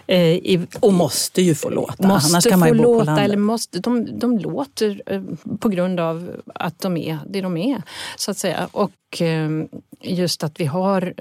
Eh, 0.09 0.35
I, 0.35 0.67
och 0.79 0.93
måste 0.93 1.41
ju 1.41 1.55
få 1.55 1.69
låta, 1.69 2.07
måste 2.07 2.29
annars 2.33 2.47
kan 2.47 2.59
man 2.59 2.69
ju 2.69 2.75
bo 2.75 2.83
låta, 2.83 2.99
på 2.99 3.05
landet. 3.05 3.25
Eller 3.25 3.37
måste, 3.37 3.79
de, 3.79 4.19
de 4.19 4.37
låter 4.37 5.01
eh, 5.05 5.21
på 5.59 5.69
grund 5.69 5.99
av 5.99 6.29
att 6.55 6.79
de 6.79 6.97
är 6.97 7.19
det 7.27 7.41
de 7.41 7.57
är, 7.57 7.81
så 8.17 8.31
att 8.31 8.37
säga. 8.37 8.69
Och 8.71 9.21
eh, 9.21 9.49
just 10.01 10.43
att 10.43 10.59
vi 10.59 10.65
har 10.65 11.13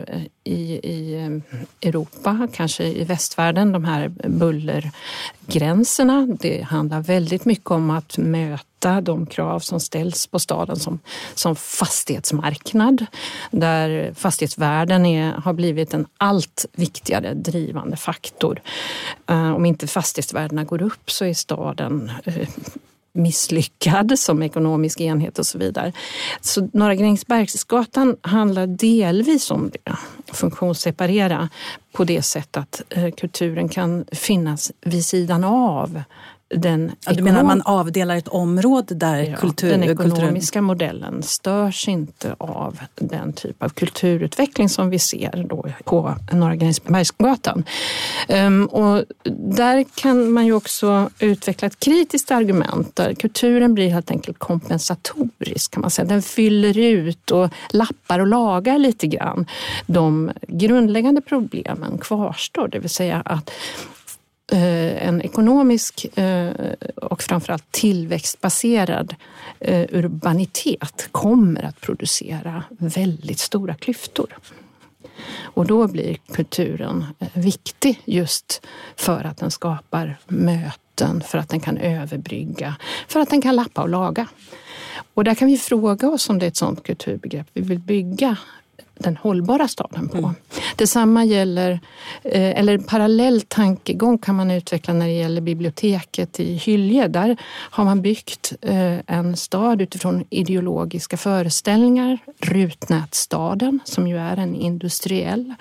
i, 0.45 0.63
i 0.73 1.41
Europa, 1.83 2.49
kanske 2.53 2.85
i 2.85 3.05
västvärlden, 3.05 3.73
de 3.73 3.85
här 3.85 4.09
bullergränserna. 4.29 6.27
Det 6.41 6.63
handlar 6.63 7.01
väldigt 7.01 7.45
mycket 7.45 7.71
om 7.71 7.91
att 7.91 8.19
möta 8.19 8.68
möta 8.79 9.01
de 9.01 9.27
krav 9.27 9.61
som 9.61 9.81
ställs 9.81 10.27
på 10.27 10.39
staden 10.39 10.77
som, 10.77 11.01
som 11.35 11.57
fastighetsmarknad 11.57 13.07
där 13.51 14.15
fastighetsvärden 14.15 15.07
är, 15.07 15.33
har 15.33 15.53
blivit 15.53 15.95
en 15.95 16.07
allt 16.19 16.67
viktigare 16.73 17.35
drivande 17.35 17.97
faktor. 17.97 18.61
Eh, 19.27 19.55
om 19.55 19.67
inte 19.67 19.87
fastighetsvärdena 19.87 20.65
går 20.65 20.83
upp 20.83 21.11
så 21.11 21.25
är 21.25 21.35
staden 21.35 22.11
eh, 22.25 22.49
misslyckad 23.13 24.19
som 24.19 24.43
ekonomisk 24.43 25.01
enhet 25.01 25.39
och 25.39 25.47
så 25.47 25.59
vidare. 25.59 25.93
Så 26.41 26.69
Norra 26.73 26.95
Grängesbergsgatan 26.95 28.17
handlar 28.23 28.67
delvis 28.67 29.51
om 29.51 29.71
det, 29.71 29.93
funktionsseparera 30.33 31.49
på 31.93 32.05
det 32.05 32.23
sättet 32.23 32.57
att 32.57 32.83
eh, 32.91 33.11
kulturen 33.11 33.69
kan 33.69 34.05
finnas 34.13 34.73
vid 34.81 35.05
sidan 35.05 35.45
av 35.45 36.03
den... 36.55 36.93
Ja, 37.07 37.13
du 37.13 37.23
menar 37.23 37.43
man 37.43 37.63
avdelar 37.63 38.17
ett 38.17 38.29
område 38.29 38.95
där 38.95 39.23
ja, 39.23 39.37
kultur... 39.37 39.71
Den 39.71 39.83
ekonomiska 39.83 40.59
kultur... 40.59 40.61
modellen 40.61 41.23
störs 41.23 41.89
inte 41.89 42.35
av 42.39 42.79
den 42.95 43.33
typ 43.33 43.63
av 43.63 43.69
kulturutveckling 43.69 44.69
som 44.69 44.91
vi 44.91 44.99
ser 44.99 45.47
då 45.49 45.67
på 45.85 46.15
Norra 46.33 46.57
Grängesbergsgatan. 46.57 47.65
Um, 48.29 48.67
och 48.67 49.05
där 49.55 49.85
kan 49.95 50.33
man 50.33 50.47
ju 50.47 50.53
också 50.53 51.11
utveckla 51.19 51.67
ett 51.67 51.81
kritiskt 51.81 52.31
argument 52.31 52.97
där 52.97 53.15
kulturen 53.15 53.75
blir 53.75 53.89
helt 53.89 54.11
enkelt 54.11 54.39
kompensatorisk 54.39 55.73
kan 55.73 55.81
man 55.81 55.91
säga. 55.91 56.09
Den 56.09 56.23
fyller 56.23 56.79
ut 56.79 57.31
och 57.31 57.51
lappar 57.71 58.19
och 58.19 58.27
lagar 58.27 58.79
lite 58.79 59.07
grann. 59.07 59.47
De 59.87 60.31
grundläggande 60.49 61.21
problemen 61.21 61.99
kvarstår, 61.99 62.69
det 62.69 62.79
vill 62.79 62.91
säga 62.91 63.23
att 63.25 63.51
Eh, 64.53 65.07
en 65.09 65.23
ekonomisk 65.23 66.19
eh, 66.19 66.51
och 66.97 67.23
framförallt 67.23 67.73
tillväxtbaserad 67.73 69.15
eh, 69.61 69.87
urbanitet 69.91 71.09
kommer 71.13 71.63
att 71.63 71.81
producera 71.81 72.65
väldigt 72.79 73.39
stora 73.39 73.75
klyftor. 73.75 74.39
Och 75.43 75.67
då 75.67 75.89
blir 75.89 76.17
kulturen 76.33 77.05
viktig 77.35 78.03
just 78.05 78.67
för 78.97 79.25
att 79.25 79.37
den 79.37 79.51
skapar 79.51 80.19
möten, 80.27 81.23
för 81.27 81.39
att 81.39 81.49
den 81.49 81.61
kan 81.61 81.79
överbrygga, 81.79 82.77
för 83.09 83.21
att 83.21 83.31
den 83.31 83.43
kan 83.43 83.57
lappa 83.57 83.83
och 83.83 83.89
laga. 83.89 84.27
Och 85.15 85.25
där 85.25 85.35
kan 85.35 85.49
vi 85.49 85.59
fråga 85.59 86.09
oss 86.09 86.29
om 86.29 86.39
det 86.39 86.47
är 86.47 86.49
ett 86.49 86.57
sådant 86.57 86.83
kulturbegrepp 86.83 87.47
vi 87.53 87.61
vill 87.61 87.79
bygga 87.79 88.37
den 88.99 89.17
hållbara 89.17 89.69
staden 89.69 90.09
på. 90.09 90.19
Mm. 90.19 90.35
Detsamma 90.77 91.25
gäller, 91.25 91.81
eh, 92.23 92.59
eller 92.61 92.75
en 92.75 92.83
parallell 92.83 93.41
tankegång 93.41 94.19
kan 94.19 94.35
man 94.35 94.51
utveckla 94.51 94.95
när 94.95 95.07
det 95.07 95.13
gäller 95.13 95.41
biblioteket 95.41 96.41
i 96.41 96.55
Hylje. 96.55 97.09
Där 97.09 97.37
har 97.71 97.85
man 97.85 98.03
byggt 98.03 98.53
eh, 98.63 98.99
en 99.07 99.37
stad 99.37 99.83
utifrån 99.83 100.25
ideologiska 100.31 101.17
föreställningar. 101.17 102.19
Rutnätstaden 102.41 103.81
som 103.85 104.09
ju 104.09 104.19
är 104.19 104.37
en 104.37 104.55
industriell 104.55 105.55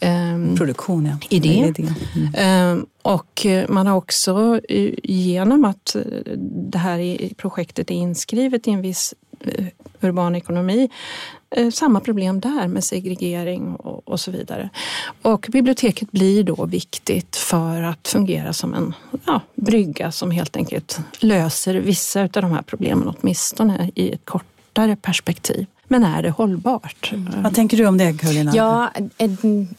ehm, 0.00 0.56
Produktion, 0.56 1.06
ja. 1.06 1.36
idé. 1.36 1.74
Mm. 1.78 2.34
Ehm, 2.34 2.86
och 3.02 3.46
man 3.68 3.86
har 3.86 3.96
också 3.96 4.60
genom 5.02 5.64
att 5.64 5.94
eh, 5.94 6.02
det 6.72 6.78
här 6.78 7.34
projektet 7.34 7.90
är 7.90 7.94
inskrivet 7.94 8.68
i 8.68 8.70
en 8.70 8.82
viss 8.82 9.14
urban 10.00 10.34
ekonomi 10.34 10.88
Eh, 11.56 11.70
samma 11.70 12.00
problem 12.00 12.40
där 12.40 12.68
med 12.68 12.84
segregering 12.84 13.74
och, 13.74 14.08
och, 14.08 14.20
så 14.20 14.30
vidare. 14.30 14.68
Och 15.22 15.46
biblioteket 15.52 16.10
blir 16.10 16.44
då 16.44 16.66
viktigt 16.66 17.36
för 17.36 17.82
att 17.82 18.08
fungera 18.08 18.52
som 18.52 18.74
en 18.74 18.94
ja, 19.26 19.40
brygga 19.54 20.12
som 20.12 20.30
helt 20.30 20.56
enkelt 20.56 21.00
löser 21.18 21.74
vissa 21.74 22.22
av 22.22 22.28
de 22.28 22.52
här 22.52 22.62
problemen 22.62 23.14
åtminstone 23.16 23.90
i 23.94 24.12
ett 24.12 24.24
kortare 24.24 24.96
perspektiv. 24.96 25.66
Men 25.88 26.04
är 26.04 26.22
det 26.22 26.30
hållbart? 26.30 27.12
Mm. 27.12 27.42
Vad 27.42 27.54
tänker 27.54 27.76
du 27.76 27.86
om 27.86 27.98
det 27.98 28.18
Karolina? 28.18 28.52
Ja, 28.54 28.90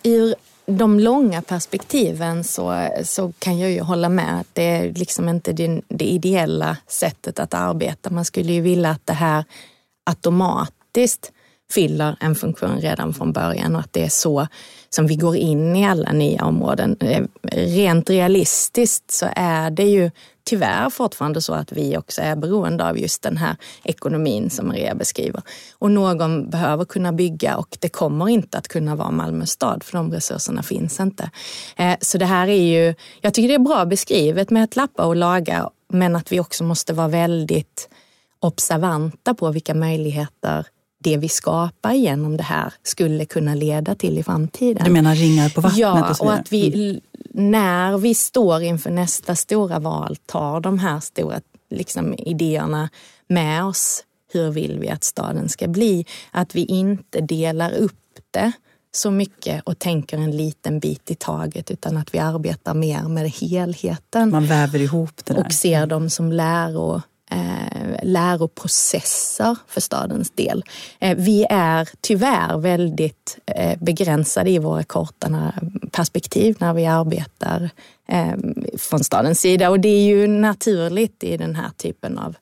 ur 0.03 0.35
de 0.65 0.99
långa 0.99 1.41
perspektiven 1.41 2.43
så, 2.43 2.89
så 3.03 3.33
kan 3.39 3.59
jag 3.59 3.71
ju 3.71 3.81
hålla 3.81 4.09
med 4.09 4.39
att 4.39 4.47
det 4.53 4.63
är 4.63 4.93
liksom 4.93 5.29
inte 5.29 5.53
det, 5.53 5.81
det 5.87 6.05
ideella 6.05 6.77
sättet 6.87 7.39
att 7.39 7.53
arbeta. 7.53 8.09
Man 8.09 8.25
skulle 8.25 8.53
ju 8.53 8.61
vilja 8.61 8.89
att 8.89 9.05
det 9.05 9.13
här 9.13 9.45
automatiskt 10.03 11.31
fyller 11.71 12.17
en 12.19 12.35
funktion 12.35 12.81
redan 12.81 13.13
från 13.13 13.33
början 13.33 13.75
och 13.75 13.81
att 13.81 13.93
det 13.93 14.03
är 14.03 14.09
så 14.09 14.47
som 14.89 15.07
vi 15.07 15.15
går 15.15 15.35
in 15.35 15.75
i 15.75 15.87
alla 15.87 16.11
nya 16.11 16.45
områden. 16.45 16.97
Eh, 16.99 17.23
rent 17.51 18.09
realistiskt 18.09 19.11
så 19.11 19.27
är 19.35 19.71
det 19.71 19.83
ju 19.83 20.11
tyvärr 20.43 20.89
fortfarande 20.89 21.41
så 21.41 21.53
att 21.53 21.71
vi 21.71 21.97
också 21.97 22.21
är 22.21 22.35
beroende 22.35 22.89
av 22.89 22.99
just 22.99 23.21
den 23.21 23.37
här 23.37 23.55
ekonomin 23.83 24.49
som 24.49 24.67
Maria 24.67 24.95
beskriver. 24.95 25.41
Och 25.79 25.91
någon 25.91 26.49
behöver 26.49 26.85
kunna 26.85 27.11
bygga 27.11 27.57
och 27.57 27.77
det 27.79 27.89
kommer 27.89 28.29
inte 28.29 28.57
att 28.57 28.67
kunna 28.67 28.95
vara 28.95 29.11
Malmö 29.11 29.45
stad 29.45 29.83
för 29.83 29.97
de 29.97 30.11
resurserna 30.11 30.63
finns 30.63 30.99
inte. 30.99 31.31
Eh, 31.75 31.95
så 32.01 32.17
det 32.17 32.25
här 32.25 32.47
är 32.47 32.63
ju, 32.63 32.95
jag 33.21 33.33
tycker 33.33 33.47
det 33.47 33.55
är 33.55 33.59
bra 33.59 33.85
beskrivet 33.85 34.49
med 34.49 34.63
att 34.63 34.75
lappa 34.75 35.05
och 35.05 35.15
laga 35.15 35.69
men 35.89 36.15
att 36.15 36.31
vi 36.31 36.39
också 36.39 36.63
måste 36.63 36.93
vara 36.93 37.07
väldigt 37.07 37.89
observanta 38.39 39.33
på 39.33 39.51
vilka 39.51 39.73
möjligheter 39.73 40.65
det 41.03 41.17
vi 41.17 41.29
skapar 41.29 41.93
genom 41.93 42.37
det 42.37 42.43
här 42.43 42.73
skulle 42.83 43.25
kunna 43.25 43.55
leda 43.55 43.95
till 43.95 44.17
i 44.17 44.23
framtiden. 44.23 44.83
Du 44.85 44.91
menar 44.91 45.15
ringar 45.15 45.49
på 45.49 45.61
vattnet? 45.61 45.79
Ja, 45.79 46.09
och, 46.09 46.17
så 46.17 46.23
och 46.23 46.33
att 46.33 46.51
vi 46.51 46.89
mm. 46.89 47.01
när 47.53 47.97
vi 47.97 48.15
står 48.15 48.61
inför 48.61 48.89
nästa 48.89 49.35
stora 49.35 49.79
val 49.79 50.15
tar 50.25 50.59
de 50.59 50.79
här 50.79 50.99
stora 50.99 51.41
liksom, 51.69 52.13
idéerna 52.13 52.89
med 53.27 53.65
oss. 53.65 54.03
Hur 54.33 54.51
vill 54.51 54.79
vi 54.79 54.89
att 54.89 55.03
staden 55.03 55.49
ska 55.49 55.67
bli? 55.67 56.05
Att 56.31 56.55
vi 56.55 56.65
inte 56.65 57.21
delar 57.21 57.73
upp 57.73 57.93
det 58.31 58.51
så 58.91 59.11
mycket 59.11 59.61
och 59.63 59.79
tänker 59.79 60.17
en 60.17 60.37
liten 60.37 60.79
bit 60.79 61.11
i 61.11 61.15
taget 61.15 61.71
utan 61.71 61.97
att 61.97 62.13
vi 62.13 62.19
arbetar 62.19 62.73
mer 62.73 63.03
med 63.03 63.29
helheten. 63.29 64.29
Man 64.29 64.45
väver 64.45 64.79
ihop 64.79 65.25
det 65.25 65.33
där. 65.33 65.45
Och 65.45 65.53
ser 65.53 65.85
dem 65.85 66.09
som 66.09 66.31
läro 66.31 67.01
eh, 67.33 67.99
läroprocesser 68.03 69.55
för 69.67 69.81
stadens 69.81 70.31
del. 70.31 70.63
Eh, 70.99 71.17
vi 71.17 71.45
är 71.49 71.89
tyvärr 72.01 72.57
väldigt 72.57 73.37
eh, 73.45 73.79
begränsade 73.79 74.49
i 74.49 74.59
våra 74.59 74.83
korta 74.83 75.53
perspektiv 75.91 76.55
när 76.59 76.73
vi 76.73 76.85
arbetar 76.85 77.69
eh, 78.07 78.33
från 78.77 79.03
stadens 79.03 79.39
sida 79.39 79.69
och 79.69 79.79
det 79.79 79.89
är 79.89 80.05
ju 80.05 80.27
naturligt 80.27 81.23
i 81.23 81.37
den 81.37 81.55
här 81.55 81.69
typen 81.77 82.17
av 82.17 82.35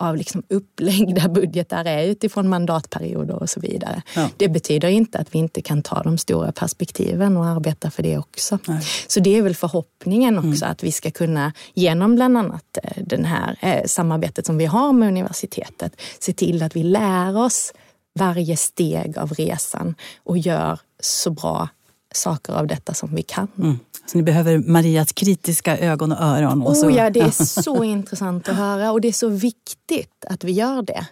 av 0.00 0.16
liksom 0.16 0.42
uppläggda 0.48 1.28
budgetar 1.28 1.84
är 1.84 2.04
utifrån 2.04 2.48
mandatperioder 2.48 3.42
och 3.42 3.50
så 3.50 3.60
vidare. 3.60 4.02
Ja. 4.16 4.28
Det 4.36 4.48
betyder 4.48 4.88
inte 4.88 5.18
att 5.18 5.34
vi 5.34 5.38
inte 5.38 5.62
kan 5.62 5.82
ta 5.82 6.02
de 6.02 6.18
stora 6.18 6.52
perspektiven 6.52 7.36
och 7.36 7.46
arbeta 7.46 7.90
för 7.90 8.02
det 8.02 8.18
också. 8.18 8.58
Nej. 8.66 8.82
Så 9.06 9.20
det 9.20 9.36
är 9.36 9.42
väl 9.42 9.54
förhoppningen 9.54 10.38
också 10.38 10.64
mm. 10.64 10.72
att 10.72 10.82
vi 10.82 10.92
ska 10.92 11.10
kunna 11.10 11.52
genom 11.74 12.14
bland 12.14 12.38
annat 12.38 12.78
eh, 12.82 13.02
det 13.06 13.26
här 13.26 13.56
eh, 13.60 13.84
samarbetet 13.86 14.46
som 14.46 14.58
vi 14.58 14.66
har 14.66 14.92
med 14.92 15.08
universitetet 15.08 16.00
se 16.18 16.32
till 16.32 16.62
att 16.62 16.76
vi 16.76 16.82
lär 16.82 17.36
oss 17.36 17.72
varje 18.14 18.56
steg 18.56 19.18
av 19.18 19.32
resan 19.32 19.94
och 20.24 20.38
gör 20.38 20.78
så 21.00 21.30
bra 21.30 21.68
saker 22.14 22.52
av 22.52 22.66
detta 22.66 22.94
som 22.94 23.14
vi 23.14 23.22
kan. 23.22 23.48
Mm. 23.58 23.78
Så 24.10 24.18
ni 24.18 24.24
behöver 24.24 24.58
Marias 24.58 25.12
kritiska 25.12 25.78
ögon 25.78 26.12
och 26.12 26.20
öron? 26.20 26.62
Och 26.62 26.76
så. 26.76 26.86
Oh 26.86 26.96
ja, 26.96 27.10
det 27.10 27.20
är 27.20 27.30
så 27.62 27.84
intressant 27.84 28.48
att 28.48 28.56
höra 28.56 28.92
och 28.92 29.00
det 29.00 29.08
är 29.08 29.12
så 29.12 29.28
viktigt 29.28 30.24
att 30.26 30.44
vi 30.44 30.52
gör 30.52 30.82
det 30.82 31.06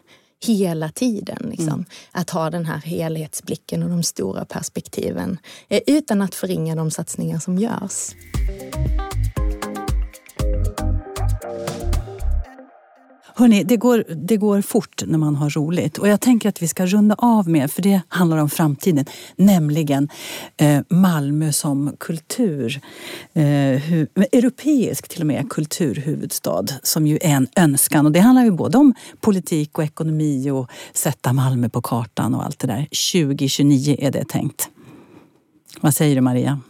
hela 0.46 0.88
tiden. 0.88 1.46
Liksom. 1.50 1.68
Mm. 1.68 1.84
Att 2.12 2.30
ha 2.30 2.50
den 2.50 2.64
här 2.64 2.78
helhetsblicken 2.78 3.82
och 3.82 3.88
de 3.88 4.02
stora 4.02 4.44
perspektiven 4.44 5.38
eh, 5.68 5.80
utan 5.86 6.22
att 6.22 6.34
förringa 6.34 6.74
de 6.76 6.90
satsningar 6.90 7.38
som 7.38 7.58
görs. 7.58 8.14
Hörni, 13.38 13.64
det 13.64 13.76
går, 13.76 14.04
det 14.08 14.36
går 14.36 14.60
fort 14.60 15.02
när 15.06 15.18
man 15.18 15.36
har 15.36 15.50
roligt 15.50 15.98
och 15.98 16.08
jag 16.08 16.20
tänker 16.20 16.48
att 16.48 16.62
vi 16.62 16.68
ska 16.68 16.86
runda 16.86 17.14
av 17.18 17.48
med, 17.48 17.70
för 17.70 17.82
det 17.82 18.00
handlar 18.08 18.38
om 18.38 18.50
framtiden, 18.50 19.04
nämligen 19.36 20.08
eh, 20.56 20.80
Malmö 20.88 21.52
som 21.52 21.96
kultur, 21.98 22.80
eh, 23.32 23.42
hu, 23.42 24.06
eh, 24.14 24.24
europeisk 24.32 25.08
till 25.08 25.20
och 25.20 25.26
med 25.26 25.50
kulturhuvudstad 25.50 26.64
som 26.82 27.06
ju 27.06 27.18
är 27.22 27.34
en 27.34 27.48
önskan 27.56 28.06
och 28.06 28.12
det 28.12 28.20
handlar 28.20 28.44
ju 28.44 28.50
både 28.50 28.78
om 28.78 28.94
politik 29.20 29.78
och 29.78 29.84
ekonomi 29.84 30.50
och 30.50 30.70
sätta 30.92 31.32
Malmö 31.32 31.68
på 31.68 31.82
kartan 31.82 32.34
och 32.34 32.44
allt 32.44 32.58
det 32.58 32.66
där. 32.66 32.88
2029 33.12 33.96
är 33.98 34.10
det 34.10 34.24
tänkt. 34.28 34.68
Vad 35.80 35.94
säger 35.94 36.14
du 36.14 36.20
Maria? 36.20 36.60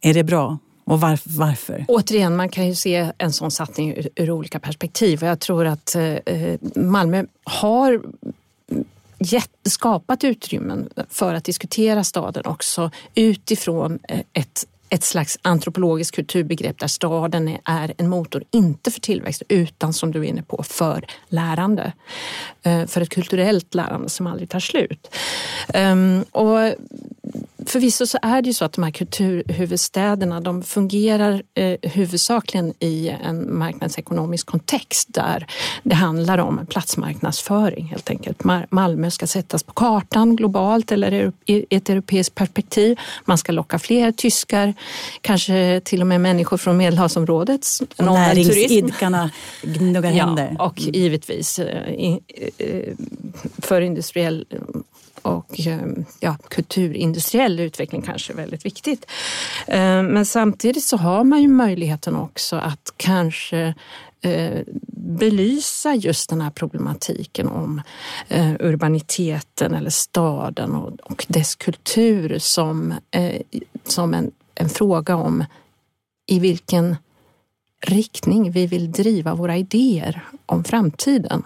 Är 0.00 0.14
det 0.14 0.24
bra? 0.24 0.58
Och 0.84 1.00
varför, 1.00 1.30
varför? 1.30 1.84
Återigen, 1.88 2.36
man 2.36 2.48
kan 2.48 2.66
ju 2.66 2.74
se 2.74 3.12
en 3.18 3.32
sån 3.32 3.50
satsning 3.50 3.90
ur, 3.90 4.08
ur 4.16 4.30
olika 4.30 4.60
perspektiv. 4.60 5.22
Och 5.22 5.28
jag 5.28 5.40
tror 5.40 5.66
att 5.66 5.94
eh, 5.94 6.02
eh 6.02 6.58
Malmö 6.74 7.24
har 7.44 8.02
gett, 9.18 9.50
skapat 9.62 10.24
utrymmen 10.24 10.88
för 11.08 11.34
att 11.34 11.44
diskutera 11.44 12.04
staden 12.04 12.46
också 12.46 12.90
utifrån 13.14 13.98
eh, 14.08 14.20
ett 14.32 14.66
ett 14.92 15.04
slags 15.04 15.38
antropologiskt 15.42 16.16
kulturbegrepp 16.16 16.78
där 16.78 16.86
staden 16.86 17.56
är 17.64 17.94
en 17.96 18.08
motor, 18.08 18.44
inte 18.50 18.90
för 18.90 19.00
tillväxt 19.00 19.42
utan 19.48 19.92
som 19.92 20.12
du 20.12 20.18
är 20.18 20.24
inne 20.24 20.42
på, 20.42 20.62
för 20.62 21.06
lärande. 21.28 21.92
Eh, 22.62 22.86
för 22.86 23.00
ett 23.00 23.08
kulturellt 23.08 23.74
lärande 23.74 24.08
som 24.08 24.26
aldrig 24.26 24.48
tar 24.48 24.60
slut. 24.60 25.16
Ehm, 25.68 26.24
och 26.32 26.74
förvisso 27.66 28.06
så 28.06 28.18
är 28.22 28.42
det 28.42 28.46
ju 28.46 28.54
så 28.54 28.64
att 28.64 28.72
de 28.72 28.84
här 28.84 28.90
kulturhuvudstäderna 28.90 30.40
de 30.40 30.62
fungerar 30.62 31.42
eh, 31.54 31.76
huvudsakligen 31.82 32.74
i 32.78 33.08
en 33.08 33.58
marknadsekonomisk 33.58 34.46
kontext 34.46 35.08
där 35.14 35.46
det 35.82 35.94
handlar 35.94 36.38
om 36.38 36.66
platsmarknadsföring 36.66 37.86
helt 37.86 38.10
enkelt. 38.10 38.44
Malmö 38.70 39.10
ska 39.10 39.26
sättas 39.26 39.62
på 39.62 39.72
kartan 39.72 40.36
globalt 40.36 40.92
eller 40.92 41.32
i 41.46 41.66
ett 41.70 41.90
europeiskt 41.90 42.34
perspektiv. 42.34 42.98
Man 43.24 43.38
ska 43.38 43.52
locka 43.52 43.78
fler 43.78 44.12
tyskar, 44.12 44.74
kanske 45.20 45.80
till 45.84 46.00
och 46.00 46.06
med 46.06 46.20
människor 46.20 46.56
från 46.56 46.76
Medelhavsområdet. 46.76 47.66
Näringsidkarna 47.98 49.30
gnuggar 49.62 50.10
händer. 50.10 50.56
Ja, 50.58 50.64
och 50.66 50.80
givetvis 50.80 51.58
eh, 51.58 52.14
eh, 52.58 52.94
för 53.58 53.80
industriell 53.80 54.46
och 55.22 55.60
ehm, 55.66 56.04
ja, 56.20 56.36
kulturindustriell 56.48 57.60
utveckling 57.60 58.02
kanske 58.02 58.32
är 58.32 58.36
väldigt 58.36 58.66
viktigt. 58.66 59.06
Ehm, 59.66 60.06
men 60.06 60.26
samtidigt 60.26 60.84
så 60.84 60.96
har 60.96 61.24
man 61.24 61.42
ju 61.42 61.48
möjligheten 61.48 62.16
också 62.16 62.56
att 62.56 62.92
kanske 62.96 63.74
eh, 64.20 64.60
belysa 64.92 65.94
just 65.94 66.30
den 66.30 66.40
här 66.40 66.50
problematiken 66.50 67.48
om 67.48 67.82
eh, 68.28 68.52
urbaniteten 68.60 69.74
eller 69.74 69.90
staden 69.90 70.74
och 71.02 71.26
dess 71.28 71.54
kultur 71.54 72.38
som, 72.38 72.94
eh, 73.10 73.40
som 73.84 74.14
en, 74.14 74.30
en 74.54 74.68
fråga 74.68 75.16
om 75.16 75.44
i 76.26 76.38
vilken 76.38 76.96
riktning 77.86 78.50
vi 78.50 78.66
vill 78.66 78.92
driva 78.92 79.34
våra 79.34 79.56
idéer 79.56 80.24
om 80.46 80.64
framtiden. 80.64 81.42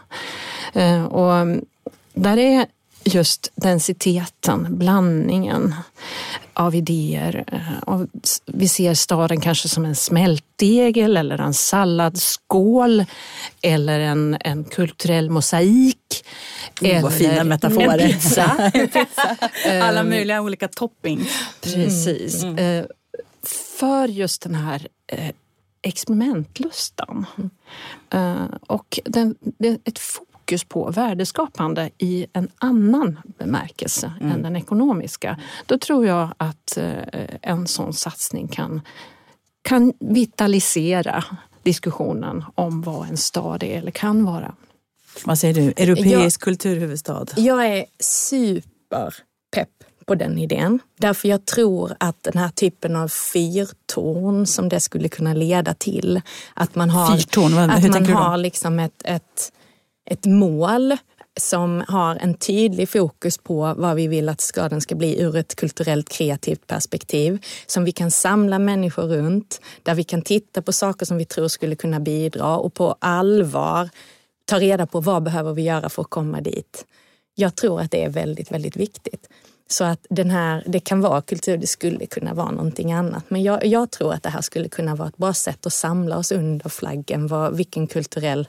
Och 1.10 1.34
mm, 1.34 1.64
där 2.14 2.36
är 2.36 2.66
just 3.04 3.52
densiteten, 3.54 4.78
blandningen 4.78 5.74
av 6.54 6.74
idéer. 6.74 7.44
Och 7.86 8.06
vi 8.46 8.68
ser 8.68 8.94
staden 8.94 9.40
kanske 9.40 9.68
som 9.68 9.84
en 9.84 9.94
smältdegel 9.94 11.16
eller 11.16 11.38
en 11.38 11.54
salladsskål 11.54 13.04
eller 13.62 14.00
en, 14.00 14.36
en 14.40 14.64
kulturell 14.64 15.30
mosaik. 15.30 16.24
Oh, 16.80 16.88
eller 16.88 17.02
vad 17.02 17.12
fina 17.12 17.44
metaforer. 17.44 17.98
En 17.98 18.12
pizza. 18.12 18.70
en 18.74 18.88
pizza. 18.88 19.36
Alla 19.82 20.02
möjliga 20.02 20.40
olika 20.40 20.68
toppings. 20.68 21.28
Precis. 21.60 22.42
Mm. 22.42 22.58
Mm. 22.58 22.86
För 23.78 24.08
just 24.08 24.42
den 24.42 24.54
här 24.54 24.88
eh, 25.06 25.30
experimentlustan. 25.82 27.26
Mm. 27.36 27.50
Eh, 28.10 28.56
och 28.66 28.98
den, 29.04 29.34
det, 29.40 29.78
ett 29.84 29.98
fokus 30.44 30.64
på 30.64 30.90
värdeskapande 30.90 31.90
i 31.98 32.26
en 32.32 32.48
annan 32.58 33.20
bemärkelse 33.38 34.12
mm. 34.20 34.32
än 34.32 34.42
den 34.42 34.56
ekonomiska. 34.56 35.38
Då 35.66 35.78
tror 35.78 36.06
jag 36.06 36.28
att 36.36 36.76
eh, 36.76 37.28
en 37.42 37.66
sån 37.66 37.92
satsning 37.92 38.48
kan, 38.48 38.80
kan 39.62 39.92
vitalisera 40.00 41.24
diskussionen 41.62 42.44
om 42.54 42.82
vad 42.82 43.08
en 43.08 43.16
stad 43.16 43.62
är 43.62 43.78
eller 43.78 43.90
kan 43.90 44.24
vara. 44.24 44.54
Vad 45.24 45.38
säger 45.38 45.54
du? 45.54 45.72
Europeisk 45.76 46.40
jag, 46.40 46.44
kulturhuvudstad? 46.44 47.26
Jag 47.36 47.66
är 47.66 47.84
superpepp 48.00 49.68
på 50.06 50.14
den 50.14 50.38
idén. 50.38 50.78
Därför 50.98 51.28
jag 51.28 51.46
tror 51.46 51.96
att 52.00 52.22
den 52.22 52.38
här 52.38 52.48
typen 52.48 52.96
av 52.96 53.08
fyrtorn 53.08 54.46
som 54.46 54.68
det 54.68 54.80
skulle 54.80 55.08
kunna 55.08 55.34
leda 55.34 55.74
till, 55.74 56.20
att 56.54 56.74
man 56.74 56.90
har, 56.90 57.16
Fyrtorn, 57.16 57.70
att 57.70 57.90
man 57.90 58.06
har 58.06 58.36
liksom 58.36 58.78
ett, 58.78 59.02
ett 59.04 59.52
ett 60.04 60.26
mål 60.26 60.96
som 61.40 61.84
har 61.88 62.16
en 62.16 62.34
tydlig 62.34 62.88
fokus 62.88 63.38
på 63.38 63.74
vad 63.76 63.96
vi 63.96 64.06
vill 64.06 64.28
att 64.28 64.40
skadan 64.40 64.80
ska 64.80 64.94
bli 64.94 65.20
ur 65.22 65.36
ett 65.36 65.56
kulturellt 65.56 66.08
kreativt 66.08 66.66
perspektiv. 66.66 67.44
Som 67.66 67.84
vi 67.84 67.92
kan 67.92 68.10
samla 68.10 68.58
människor 68.58 69.02
runt, 69.02 69.60
där 69.82 69.94
vi 69.94 70.04
kan 70.04 70.22
titta 70.22 70.62
på 70.62 70.72
saker 70.72 71.06
som 71.06 71.16
vi 71.16 71.24
tror 71.24 71.48
skulle 71.48 71.76
kunna 71.76 72.00
bidra 72.00 72.56
och 72.56 72.74
på 72.74 72.96
allvar 72.98 73.90
ta 74.44 74.58
reda 74.58 74.86
på 74.86 75.00
vad 75.00 75.22
behöver 75.22 75.52
vi 75.52 75.62
göra 75.62 75.88
för 75.88 76.02
att 76.02 76.10
komma 76.10 76.40
dit. 76.40 76.84
Jag 77.34 77.54
tror 77.54 77.80
att 77.80 77.90
det 77.90 78.04
är 78.04 78.08
väldigt, 78.08 78.52
väldigt 78.52 78.76
viktigt. 78.76 79.28
Så 79.68 79.84
att 79.84 80.06
den 80.10 80.30
här, 80.30 80.64
det 80.66 80.80
kan 80.80 81.00
vara 81.00 81.22
kultur, 81.22 81.56
det 81.56 81.66
skulle 81.66 82.06
kunna 82.06 82.34
vara 82.34 82.50
någonting 82.50 82.92
annat. 82.92 83.24
Men 83.28 83.42
jag, 83.42 83.66
jag 83.66 83.90
tror 83.90 84.12
att 84.12 84.22
det 84.22 84.28
här 84.28 84.40
skulle 84.40 84.68
kunna 84.68 84.94
vara 84.94 85.08
ett 85.08 85.16
bra 85.16 85.34
sätt 85.34 85.66
att 85.66 85.72
samla 85.72 86.18
oss 86.18 86.32
under 86.32 86.68
flaggen. 86.68 87.26
Vad, 87.26 87.56
vilken 87.56 87.86
kulturell 87.86 88.48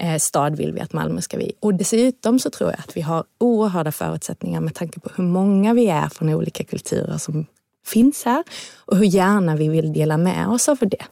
Eh, 0.00 0.18
stad 0.18 0.56
vill 0.56 0.72
vi 0.72 0.80
att 0.80 0.92
Malmö 0.92 1.20
ska 1.20 1.36
bli. 1.36 1.52
Och 1.60 1.74
dessutom 1.74 2.38
så 2.38 2.50
tror 2.50 2.70
jag 2.70 2.80
att 2.80 2.96
vi 2.96 3.00
har 3.00 3.24
oerhörda 3.38 3.92
förutsättningar 3.92 4.60
med 4.60 4.74
tanke 4.74 5.00
på 5.00 5.10
hur 5.16 5.24
många 5.24 5.74
vi 5.74 5.86
är 5.86 6.08
från 6.08 6.28
olika 6.28 6.64
kulturer 6.64 7.18
som 7.18 7.46
finns 7.86 8.24
här 8.24 8.44
och 8.76 8.96
hur 8.96 9.04
gärna 9.04 9.56
vi 9.56 9.68
vill 9.68 9.92
dela 9.92 10.16
med 10.16 10.48
oss 10.48 10.68
av 10.68 10.78
det. 10.80 11.04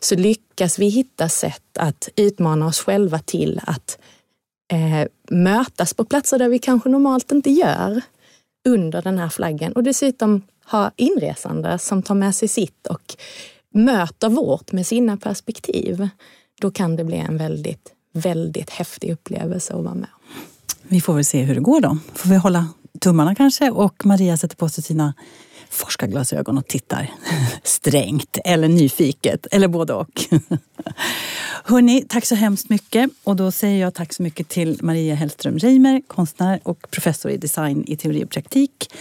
Så 0.00 0.14
lyckas 0.14 0.78
vi 0.78 0.88
hitta 0.88 1.28
sätt 1.28 1.78
att 1.78 2.08
utmana 2.16 2.66
oss 2.66 2.80
själva 2.80 3.18
till 3.18 3.60
att 3.66 3.98
eh, 4.72 5.08
mötas 5.30 5.94
på 5.94 6.04
platser 6.04 6.38
där 6.38 6.48
vi 6.48 6.58
kanske 6.58 6.88
normalt 6.88 7.32
inte 7.32 7.50
gör 7.50 8.00
under 8.68 9.02
den 9.02 9.18
här 9.18 9.28
flaggen 9.28 9.72
och 9.72 9.82
dessutom 9.82 10.42
ha 10.66 10.90
inresande 10.96 11.78
som 11.78 12.02
tar 12.02 12.14
med 12.14 12.34
sig 12.34 12.48
sitt 12.48 12.86
och 12.86 13.16
möter 13.74 14.28
vårt 14.28 14.72
med 14.72 14.86
sina 14.86 15.16
perspektiv. 15.16 16.08
Då 16.60 16.70
kan 16.70 16.96
det 16.96 17.04
bli 17.04 17.16
en 17.16 17.36
väldigt 17.36 17.93
väldigt 18.14 18.70
häftig 18.70 19.12
upplevelse 19.12 19.74
att 19.74 19.84
vara 19.84 19.94
med 19.94 20.08
Vi 20.82 21.00
får 21.00 21.14
väl 21.14 21.24
se 21.24 21.42
hur 21.42 21.54
det 21.54 21.60
går 21.60 21.80
då. 21.80 21.98
Får 22.14 22.28
vi 22.28 22.36
hålla 22.36 22.68
tummarna 23.00 23.34
kanske 23.34 23.70
och 23.70 24.06
Maria 24.06 24.36
sätter 24.36 24.56
på 24.56 24.68
sig 24.68 24.84
sina 24.84 25.14
forskarglasögon 25.70 26.58
och 26.58 26.66
tittar 26.66 27.10
strängt 27.62 28.38
eller 28.44 28.68
nyfiket 28.68 29.46
eller 29.50 29.68
både 29.68 29.94
och. 29.94 30.24
Hörni, 31.64 32.04
tack 32.08 32.26
så 32.26 32.34
hemskt 32.34 32.68
mycket. 32.68 33.10
Och 33.24 33.36
då 33.36 33.52
säger 33.52 33.80
jag 33.80 33.94
tack 33.94 34.12
så 34.12 34.22
mycket 34.22 34.48
till 34.48 34.78
Maria 34.82 35.14
Hellström 35.14 35.58
Reimer, 35.58 36.02
konstnär 36.06 36.60
och 36.62 36.90
professor 36.90 37.30
i 37.30 37.36
design 37.36 37.84
i 37.86 37.96
teori 37.96 38.24
och 38.24 38.30
praktik 38.30 38.94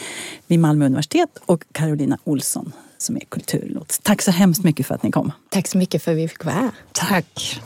vid 0.48 0.60
Malmö 0.60 0.86
universitet 0.86 1.30
och 1.46 1.64
Carolina 1.72 2.18
Olsson 2.24 2.72
som 2.98 3.16
är 3.16 3.22
kulturlots. 3.30 4.00
Tack 4.04 4.22
så 4.22 4.32
hemskt 4.32 4.64
mycket 4.64 4.86
för 4.86 4.96
att 4.96 5.04
ni 5.04 5.12
kom. 5.12 5.32
Tack 5.50 5.68
så 5.68 5.78
mycket 5.78 6.04
för 6.04 6.12
att 6.12 6.18
vi 6.18 6.28
fick 6.28 6.46
vara 6.46 6.56
här. 6.56 6.72
Tack. 6.92 7.62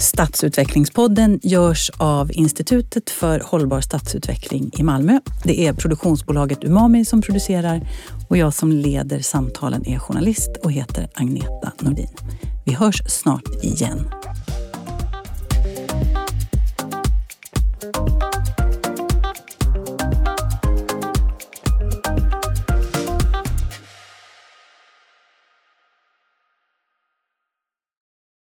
Stadsutvecklingspodden 0.00 1.40
görs 1.42 1.90
av 1.96 2.32
Institutet 2.32 3.10
för 3.10 3.40
hållbar 3.40 3.80
stadsutveckling 3.80 4.70
i 4.78 4.82
Malmö. 4.82 5.20
Det 5.44 5.66
är 5.66 5.72
produktionsbolaget 5.72 6.64
Umami 6.64 7.04
som 7.04 7.22
producerar 7.22 7.88
och 8.28 8.36
jag 8.36 8.54
som 8.54 8.72
leder 8.72 9.18
samtalen 9.18 9.86
är 9.86 9.98
journalist 9.98 10.50
och 10.64 10.72
heter 10.72 11.08
Agneta 11.14 11.72
Nordin. 11.80 12.08
Vi 12.64 12.72
hörs 12.72 13.02
snart 13.06 13.64
igen. 13.64 14.10